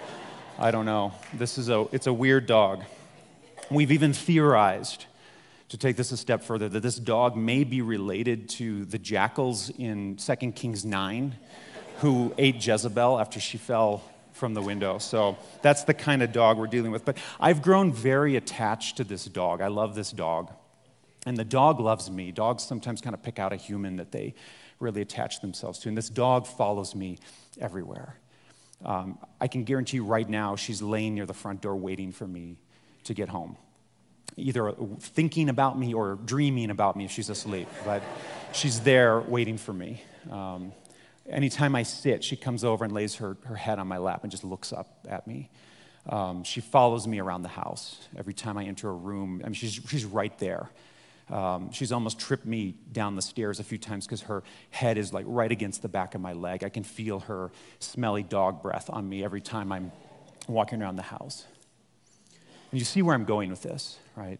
I 0.60 0.72
don't 0.72 0.86
know. 0.86 1.12
This 1.34 1.56
is 1.56 1.68
a, 1.68 1.86
it's 1.92 2.08
a 2.08 2.12
weird 2.12 2.46
dog. 2.46 2.82
We've 3.70 3.92
even 3.92 4.12
theorized, 4.12 5.06
to 5.68 5.78
take 5.78 5.94
this 5.94 6.10
a 6.10 6.16
step 6.16 6.42
further, 6.42 6.68
that 6.68 6.80
this 6.80 6.96
dog 6.96 7.36
may 7.36 7.62
be 7.62 7.80
related 7.80 8.48
to 8.50 8.84
the 8.84 8.98
jackals 8.98 9.70
in 9.70 10.16
2 10.16 10.34
Kings 10.52 10.84
9 10.84 11.36
who 11.98 12.34
ate 12.38 12.66
Jezebel 12.66 13.20
after 13.20 13.38
she 13.38 13.56
fell 13.56 14.02
from 14.32 14.54
the 14.54 14.60
window. 14.60 14.98
So 14.98 15.38
that's 15.62 15.84
the 15.84 15.94
kind 15.94 16.24
of 16.24 16.32
dog 16.32 16.58
we're 16.58 16.66
dealing 16.66 16.90
with. 16.90 17.04
But 17.04 17.18
I've 17.38 17.62
grown 17.62 17.92
very 17.92 18.34
attached 18.34 18.96
to 18.96 19.04
this 19.04 19.26
dog. 19.26 19.60
I 19.60 19.68
love 19.68 19.94
this 19.94 20.10
dog. 20.10 20.52
And 21.24 21.36
the 21.36 21.44
dog 21.44 21.78
loves 21.78 22.10
me. 22.10 22.32
Dogs 22.32 22.64
sometimes 22.64 23.00
kind 23.00 23.14
of 23.14 23.22
pick 23.22 23.38
out 23.38 23.52
a 23.52 23.56
human 23.56 23.94
that 23.96 24.10
they 24.10 24.34
really 24.80 25.02
attach 25.02 25.40
themselves 25.40 25.78
to. 25.80 25.88
And 25.88 25.96
this 25.96 26.08
dog 26.08 26.48
follows 26.48 26.96
me 26.96 27.18
everywhere. 27.60 28.16
Um, 28.84 29.18
I 29.40 29.48
can 29.48 29.64
guarantee 29.64 29.96
you 29.96 30.04
right 30.04 30.28
now 30.28 30.56
she's 30.56 30.80
laying 30.82 31.14
near 31.14 31.26
the 31.26 31.34
front 31.34 31.60
door 31.60 31.76
waiting 31.76 32.12
for 32.12 32.26
me 32.26 32.58
to 33.04 33.14
get 33.14 33.28
home. 33.28 33.56
Either 34.36 34.72
thinking 35.00 35.48
about 35.48 35.78
me 35.78 35.94
or 35.94 36.16
dreaming 36.24 36.70
about 36.70 36.96
me 36.96 37.04
if 37.04 37.10
she's 37.10 37.28
asleep. 37.28 37.68
But 37.84 38.02
she's 38.52 38.80
there 38.80 39.20
waiting 39.20 39.58
for 39.58 39.72
me. 39.72 40.02
Um, 40.30 40.72
anytime 41.28 41.74
I 41.74 41.82
sit, 41.82 42.22
she 42.22 42.36
comes 42.36 42.62
over 42.64 42.84
and 42.84 42.94
lays 42.94 43.16
her, 43.16 43.36
her 43.44 43.56
head 43.56 43.78
on 43.78 43.88
my 43.88 43.98
lap 43.98 44.22
and 44.22 44.30
just 44.30 44.44
looks 44.44 44.72
up 44.72 45.06
at 45.08 45.26
me. 45.26 45.50
Um, 46.08 46.44
she 46.44 46.60
follows 46.60 47.06
me 47.06 47.18
around 47.18 47.42
the 47.42 47.48
house 47.48 47.98
every 48.16 48.32
time 48.32 48.56
I 48.56 48.64
enter 48.64 48.88
a 48.88 48.94
room. 48.94 49.40
I 49.44 49.48
mean, 49.48 49.54
she's, 49.54 49.74
she's 49.88 50.04
right 50.04 50.36
there. 50.38 50.70
Um, 51.30 51.70
she's 51.72 51.92
almost 51.92 52.18
tripped 52.18 52.46
me 52.46 52.74
down 52.92 53.14
the 53.14 53.22
stairs 53.22 53.60
a 53.60 53.64
few 53.64 53.78
times 53.78 54.06
because 54.06 54.22
her 54.22 54.42
head 54.70 54.96
is 54.96 55.12
like 55.12 55.26
right 55.28 55.50
against 55.50 55.82
the 55.82 55.88
back 55.88 56.14
of 56.14 56.20
my 56.20 56.32
leg. 56.32 56.64
I 56.64 56.68
can 56.68 56.84
feel 56.84 57.20
her 57.20 57.50
smelly 57.80 58.22
dog 58.22 58.62
breath 58.62 58.88
on 58.90 59.08
me 59.08 59.22
every 59.22 59.40
time 59.40 59.70
I'm 59.70 59.92
walking 60.46 60.80
around 60.82 60.96
the 60.96 61.02
house. 61.02 61.44
And 62.70 62.78
you 62.78 62.84
see 62.84 63.02
where 63.02 63.14
I'm 63.14 63.24
going 63.24 63.50
with 63.50 63.62
this, 63.62 63.98
right? 64.16 64.38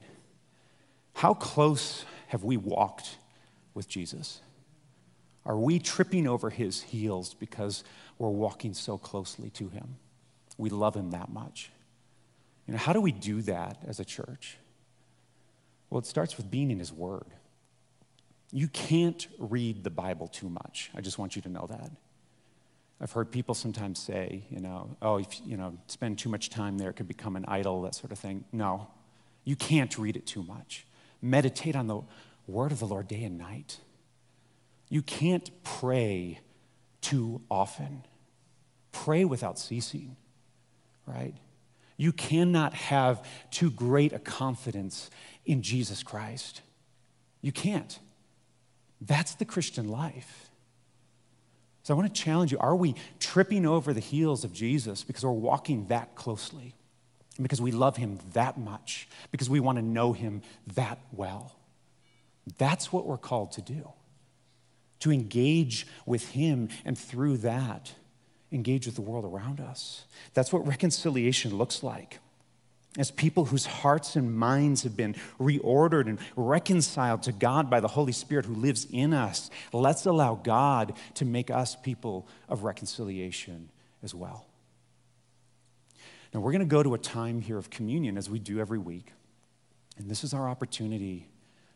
How 1.14 1.34
close 1.34 2.04
have 2.28 2.44
we 2.44 2.56
walked 2.56 3.16
with 3.74 3.88
Jesus? 3.88 4.40
Are 5.44 5.58
we 5.58 5.78
tripping 5.78 6.26
over 6.26 6.50
his 6.50 6.82
heels 6.82 7.34
because 7.34 7.84
we're 8.18 8.28
walking 8.28 8.74
so 8.74 8.98
closely 8.98 9.50
to 9.50 9.68
him? 9.68 9.96
We 10.58 10.68
love 10.68 10.94
him 10.94 11.10
that 11.10 11.30
much. 11.30 11.70
You 12.66 12.72
know, 12.72 12.78
how 12.78 12.92
do 12.92 13.00
we 13.00 13.12
do 13.12 13.40
that 13.42 13.78
as 13.86 13.98
a 13.98 14.04
church? 14.04 14.58
Well, 15.90 15.98
it 15.98 16.06
starts 16.06 16.36
with 16.36 16.50
being 16.50 16.70
in 16.70 16.78
His 16.78 16.92
Word. 16.92 17.26
You 18.52 18.68
can't 18.68 19.26
read 19.38 19.84
the 19.84 19.90
Bible 19.90 20.28
too 20.28 20.48
much. 20.48 20.90
I 20.94 21.00
just 21.00 21.18
want 21.18 21.36
you 21.36 21.42
to 21.42 21.48
know 21.48 21.66
that. 21.68 21.90
I've 23.00 23.12
heard 23.12 23.30
people 23.30 23.54
sometimes 23.54 23.98
say, 23.98 24.44
you 24.50 24.60
know, 24.60 24.96
oh, 25.00 25.18
if 25.18 25.40
you 25.46 25.56
know, 25.56 25.76
spend 25.86 26.18
too 26.18 26.28
much 26.28 26.50
time 26.50 26.78
there, 26.78 26.90
it 26.90 26.94
could 26.94 27.06
become 27.06 27.36
an 27.36 27.44
idol, 27.46 27.82
that 27.82 27.94
sort 27.94 28.10
of 28.10 28.18
thing. 28.18 28.44
No, 28.52 28.88
you 29.44 29.54
can't 29.54 29.96
read 29.98 30.16
it 30.16 30.26
too 30.26 30.42
much. 30.42 30.86
Meditate 31.22 31.76
on 31.76 31.86
the 31.86 32.00
word 32.46 32.72
of 32.72 32.80
the 32.80 32.86
Lord 32.86 33.06
day 33.06 33.22
and 33.22 33.38
night. 33.38 33.78
You 34.88 35.02
can't 35.02 35.50
pray 35.62 36.40
too 37.00 37.40
often. 37.50 38.04
Pray 38.90 39.24
without 39.24 39.58
ceasing, 39.58 40.16
right? 41.06 41.34
You 41.96 42.12
cannot 42.12 42.74
have 42.74 43.24
too 43.50 43.70
great 43.70 44.12
a 44.12 44.18
confidence 44.18 45.10
in 45.48 45.62
Jesus 45.62 46.04
Christ. 46.04 46.60
You 47.40 47.50
can't. 47.50 47.98
That's 49.00 49.34
the 49.34 49.44
Christian 49.44 49.88
life. 49.88 50.50
So 51.82 51.94
I 51.94 51.96
want 51.96 52.14
to 52.14 52.22
challenge 52.22 52.52
you 52.52 52.58
are 52.58 52.76
we 52.76 52.94
tripping 53.18 53.64
over 53.66 53.92
the 53.92 54.00
heels 54.00 54.44
of 54.44 54.52
Jesus 54.52 55.02
because 55.02 55.24
we're 55.24 55.32
walking 55.32 55.86
that 55.86 56.14
closely? 56.14 56.74
Because 57.40 57.62
we 57.62 57.72
love 57.72 57.96
him 57.96 58.18
that 58.34 58.58
much? 58.58 59.08
Because 59.30 59.48
we 59.48 59.58
want 59.58 59.78
to 59.78 59.82
know 59.82 60.12
him 60.12 60.42
that 60.74 60.98
well? 61.12 61.56
That's 62.58 62.92
what 62.92 63.06
we're 63.06 63.16
called 63.16 63.52
to 63.52 63.62
do. 63.62 63.88
To 65.00 65.12
engage 65.12 65.86
with 66.04 66.30
him 66.30 66.68
and 66.84 66.98
through 66.98 67.38
that, 67.38 67.92
engage 68.52 68.84
with 68.84 68.96
the 68.96 69.02
world 69.02 69.24
around 69.24 69.60
us. 69.60 70.04
That's 70.34 70.52
what 70.52 70.66
reconciliation 70.66 71.56
looks 71.56 71.82
like 71.82 72.18
as 72.98 73.10
people 73.10 73.46
whose 73.46 73.64
hearts 73.64 74.16
and 74.16 74.36
minds 74.36 74.82
have 74.82 74.96
been 74.96 75.14
reordered 75.40 76.08
and 76.08 76.18
reconciled 76.36 77.22
to 77.22 77.32
God 77.32 77.70
by 77.70 77.80
the 77.80 77.88
Holy 77.88 78.12
Spirit 78.12 78.44
who 78.44 78.54
lives 78.54 78.86
in 78.90 79.14
us, 79.14 79.50
let's 79.72 80.04
allow 80.04 80.34
God 80.34 80.94
to 81.14 81.24
make 81.24 81.50
us 81.50 81.76
people 81.76 82.26
of 82.48 82.64
reconciliation 82.64 83.70
as 84.02 84.14
well. 84.14 84.46
Now, 86.34 86.40
we're 86.40 86.52
going 86.52 86.60
to 86.60 86.66
go 86.66 86.82
to 86.82 86.94
a 86.94 86.98
time 86.98 87.40
here 87.40 87.56
of 87.56 87.70
communion 87.70 88.18
as 88.18 88.28
we 88.28 88.38
do 88.38 88.60
every 88.60 88.78
week. 88.78 89.12
And 89.96 90.10
this 90.10 90.24
is 90.24 90.34
our 90.34 90.48
opportunity 90.48 91.28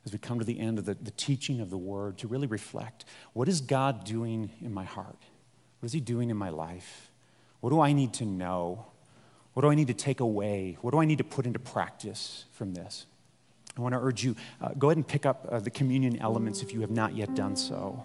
as 0.05 0.13
we 0.13 0.19
come 0.19 0.39
to 0.41 0.45
the 0.45 0.59
end 0.59 0.79
of 0.79 0.85
the, 0.85 0.95
the 0.95 1.13
teaching 1.13 1.61
of 1.61 1.71
the 1.71 1.79
word 1.79 2.19
to 2.19 2.29
really 2.29 2.47
reflect 2.47 3.05
what 3.33 3.49
is 3.49 3.61
God 3.61 4.05
doing 4.05 4.51
in 4.61 4.75
my 4.75 4.85
heart? 4.85 5.19
What 5.81 5.87
is 5.87 5.93
He 5.93 6.01
doing 6.01 6.31
in 6.31 6.37
my 6.37 6.51
life? 6.51 7.11
What 7.61 7.71
do 7.71 7.81
I 7.81 7.93
need 7.93 8.13
to 8.15 8.25
know? 8.25 8.87
What 9.55 9.63
do 9.63 9.71
I 9.71 9.75
need 9.75 9.89
to 9.89 9.95
take 9.95 10.21
away? 10.21 10.79
What 10.81 10.93
do 10.93 10.99
I 10.99 11.05
need 11.05 11.19
to 11.19 11.25
put 11.25 11.47
into 11.47 11.59
practice 11.59 12.47
from 12.53 12.75
this? 12.75 13.07
I 13.77 13.81
want 13.81 13.95
to 13.95 14.01
urge 14.01 14.23
you 14.23 14.37
uh, 14.61 14.71
go 14.79 14.89
ahead 14.89 14.99
and 14.99 15.07
pick 15.07 15.25
up 15.25 15.47
uh, 15.51 15.59
the 15.59 15.71
communion 15.71 16.19
elements 16.21 16.63
if 16.63 16.73
you 16.73 16.81
have 16.83 16.91
not 16.91 17.17
yet 17.17 17.35
done 17.35 17.57
so. 17.57 18.05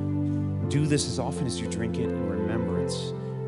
Do 0.71 0.87
this 0.87 1.05
as 1.05 1.19
often 1.19 1.45
as 1.45 1.59
you 1.59 1.67
drink 1.67 1.97
it 1.97 2.05
in 2.05 2.29
remembrance 2.29 2.95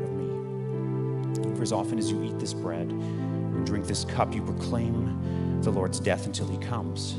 of 0.02 0.12
me. 0.12 1.56
For 1.56 1.62
as 1.62 1.72
often 1.72 1.98
as 1.98 2.10
you 2.10 2.22
eat 2.22 2.38
this 2.38 2.52
bread 2.52 2.90
and 2.90 3.66
drink 3.66 3.86
this 3.86 4.04
cup, 4.04 4.34
you 4.34 4.42
proclaim 4.42 5.62
the 5.62 5.70
Lord's 5.70 5.98
death 5.98 6.26
until 6.26 6.46
he 6.46 6.58
comes. 6.58 7.16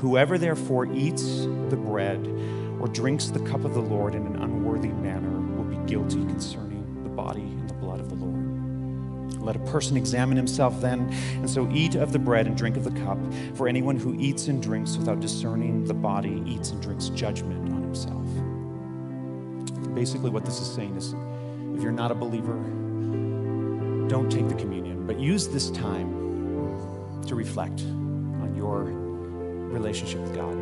Whoever 0.00 0.36
therefore 0.36 0.92
eats 0.92 1.46
the 1.70 1.78
bread 1.78 2.18
or 2.78 2.88
drinks 2.88 3.28
the 3.28 3.40
cup 3.40 3.64
of 3.64 3.72
the 3.72 3.80
Lord 3.80 4.14
in 4.14 4.26
an 4.26 4.36
unworthy 4.36 4.88
manner 4.88 5.30
will 5.56 5.64
be 5.64 5.78
guilty 5.90 6.22
concerning 6.26 7.02
the 7.02 7.08
body 7.08 7.40
and 7.40 7.70
the 7.70 7.74
blood 7.74 8.00
of 8.00 8.10
the 8.10 8.16
Lord. 8.16 9.40
Let 9.40 9.56
a 9.56 9.60
person 9.60 9.96
examine 9.96 10.36
himself 10.36 10.78
then, 10.82 11.10
and 11.36 11.48
so 11.48 11.66
eat 11.72 11.94
of 11.94 12.12
the 12.12 12.18
bread 12.18 12.46
and 12.46 12.54
drink 12.54 12.76
of 12.76 12.84
the 12.84 12.90
cup. 13.00 13.16
For 13.54 13.66
anyone 13.66 13.96
who 13.96 14.14
eats 14.20 14.48
and 14.48 14.62
drinks 14.62 14.98
without 14.98 15.20
discerning 15.20 15.86
the 15.86 15.94
body 15.94 16.42
eats 16.44 16.68
and 16.68 16.82
drinks 16.82 17.08
judgment 17.08 17.72
on 17.72 17.80
himself. 17.80 18.19
Basically, 19.94 20.30
what 20.30 20.44
this 20.44 20.60
is 20.60 20.66
saying 20.72 20.96
is 20.96 21.14
if 21.74 21.82
you're 21.82 21.92
not 21.92 22.10
a 22.10 22.14
believer, 22.14 22.54
don't 24.08 24.30
take 24.30 24.48
the 24.48 24.54
communion, 24.54 25.06
but 25.06 25.18
use 25.18 25.48
this 25.48 25.70
time 25.70 26.08
to 27.26 27.34
reflect 27.34 27.80
on 27.80 28.54
your 28.56 28.84
relationship 29.70 30.20
with 30.20 30.34
God. 30.34 30.56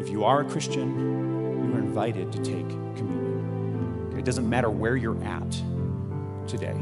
If 0.00 0.08
you 0.10 0.24
are 0.24 0.40
a 0.40 0.44
Christian, 0.44 0.98
you 1.64 1.74
are 1.74 1.78
invited 1.78 2.32
to 2.32 2.38
take 2.38 2.68
communion. 2.96 4.14
It 4.18 4.24
doesn't 4.24 4.48
matter 4.48 4.70
where 4.70 4.96
you're 4.96 5.22
at 5.24 5.50
today. 6.46 6.76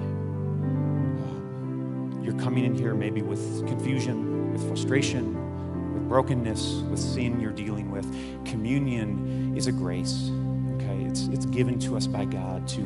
You're 2.22 2.38
coming 2.38 2.64
in 2.64 2.74
here 2.74 2.94
maybe 2.94 3.22
with 3.22 3.66
confusion, 3.66 4.52
with 4.52 4.66
frustration, 4.66 5.94
with 5.94 6.08
brokenness, 6.08 6.82
with 6.90 6.98
sin 6.98 7.40
you're 7.40 7.52
dealing 7.52 7.90
with. 7.90 8.06
Communion 8.44 9.56
is 9.56 9.66
a 9.66 9.72
grace? 9.72 10.30
It's, 11.16 11.28
it's 11.28 11.46
given 11.46 11.78
to 11.78 11.96
us 11.96 12.06
by 12.06 12.26
God 12.26 12.68
to, 12.68 12.82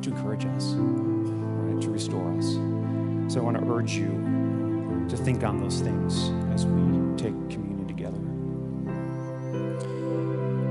to 0.00 0.10
encourage 0.10 0.44
us, 0.46 0.74
right? 0.76 1.82
to 1.82 1.90
restore 1.90 2.30
us. 2.38 2.52
So 3.32 3.40
I 3.40 3.42
want 3.42 3.58
to 3.58 3.64
urge 3.68 3.94
you 3.94 5.06
to 5.08 5.16
think 5.16 5.42
on 5.42 5.58
those 5.58 5.80
things 5.80 6.30
as 6.54 6.66
we 6.66 7.16
take 7.16 7.34
communion 7.50 7.88
together. 7.88 8.20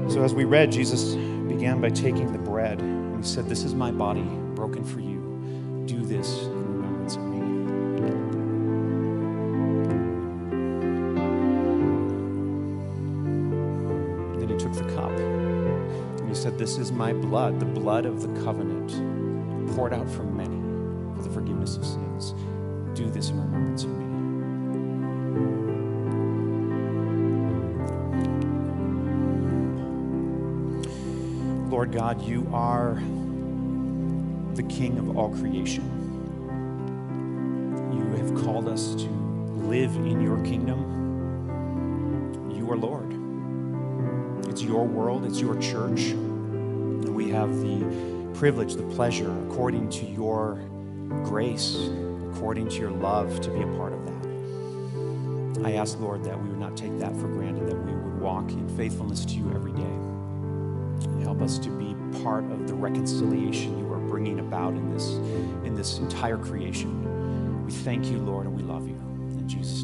So 0.09 0.23
as 0.23 0.33
we 0.33 0.45
read, 0.45 0.71
Jesus 0.71 1.15
began 1.49 1.81
by 1.81 1.89
taking 1.89 2.31
the 2.31 2.39
bread 2.39 2.79
and 2.79 3.17
he 3.17 3.29
said, 3.29 3.49
This 3.49 3.65
is 3.65 3.75
my 3.75 3.91
body 3.91 4.23
broken 4.55 4.85
for 4.85 5.01
you. 5.01 5.19
Do 5.87 6.05
this 6.05 6.43
in 6.43 6.77
remembrance 6.77 7.17
of 7.17 7.23
me. 7.23 7.39
Then 14.39 14.47
he 14.47 14.55
took 14.55 14.71
the 14.71 14.89
cup 14.95 15.11
he 16.29 16.35
said, 16.35 16.57
This 16.57 16.77
is 16.77 16.91
my 16.91 17.11
blood, 17.11 17.59
the 17.59 17.65
blood 17.65 18.05
of 18.05 18.21
the 18.21 18.27
covenant, 18.43 19.75
poured 19.75 19.93
out 19.93 20.07
for 20.09 20.23
many 20.23 20.59
for 21.15 21.23
the 21.23 21.29
forgiveness 21.29 21.75
of 21.75 21.83
sins. 21.83 22.33
Do 22.93 23.09
this 23.09 23.29
in 23.29 23.39
remembrance 23.41 23.83
of 23.83 23.89
me. 23.89 24.05
Lord 31.69 31.91
God, 31.91 32.21
you 32.21 32.47
are 32.53 33.01
the 34.55 34.63
King 34.63 34.97
of 34.99 35.17
all 35.17 35.29
creation. 35.29 35.83
You 37.93 38.03
have 38.17 38.43
called 38.43 38.67
us 38.67 38.95
to 38.95 39.07
live 39.07 39.95
in 39.95 40.21
your 40.21 40.37
kingdom. 40.43 40.83
You 42.55 42.69
are 42.71 42.77
Lord. 42.77 43.08
Your 44.69 44.85
world, 44.85 45.25
it's 45.25 45.41
your 45.41 45.55
church. 45.55 46.11
And 46.11 47.15
we 47.15 47.31
have 47.31 47.49
the 47.59 48.31
privilege, 48.35 48.75
the 48.75 48.83
pleasure, 48.83 49.35
according 49.47 49.89
to 49.89 50.05
your 50.05 50.61
grace, 51.23 51.89
according 52.31 52.69
to 52.69 52.75
your 52.75 52.91
love, 52.91 53.41
to 53.41 53.49
be 53.49 53.63
a 53.63 53.67
part 53.77 53.93
of 53.93 54.05
that. 54.05 55.65
I 55.65 55.71
ask, 55.73 55.99
Lord, 55.99 56.23
that 56.23 56.39
we 56.39 56.49
would 56.49 56.59
not 56.59 56.77
take 56.77 56.99
that 56.99 57.15
for 57.15 57.27
granted, 57.29 57.67
that 57.67 57.83
we 57.83 57.93
would 57.93 58.21
walk 58.21 58.51
in 58.51 58.69
faithfulness 58.77 59.25
to 59.25 59.33
you 59.33 59.51
every 59.55 59.71
day. 59.71 61.23
Help 61.23 61.41
us 61.41 61.57
to 61.57 61.71
be 61.71 61.95
part 62.21 62.43
of 62.51 62.67
the 62.67 62.75
reconciliation 62.75 63.75
you 63.79 63.91
are 63.91 63.97
bringing 63.97 64.39
about 64.39 64.73
in 64.73 64.93
this, 64.93 65.13
in 65.65 65.73
this 65.73 65.97
entire 65.97 66.37
creation. 66.37 67.65
We 67.65 67.71
thank 67.71 68.05
you, 68.11 68.19
Lord, 68.19 68.45
and 68.45 68.55
we 68.55 68.61
love 68.61 68.87
you. 68.87 68.93
In 68.93 69.49
Jesus' 69.49 69.78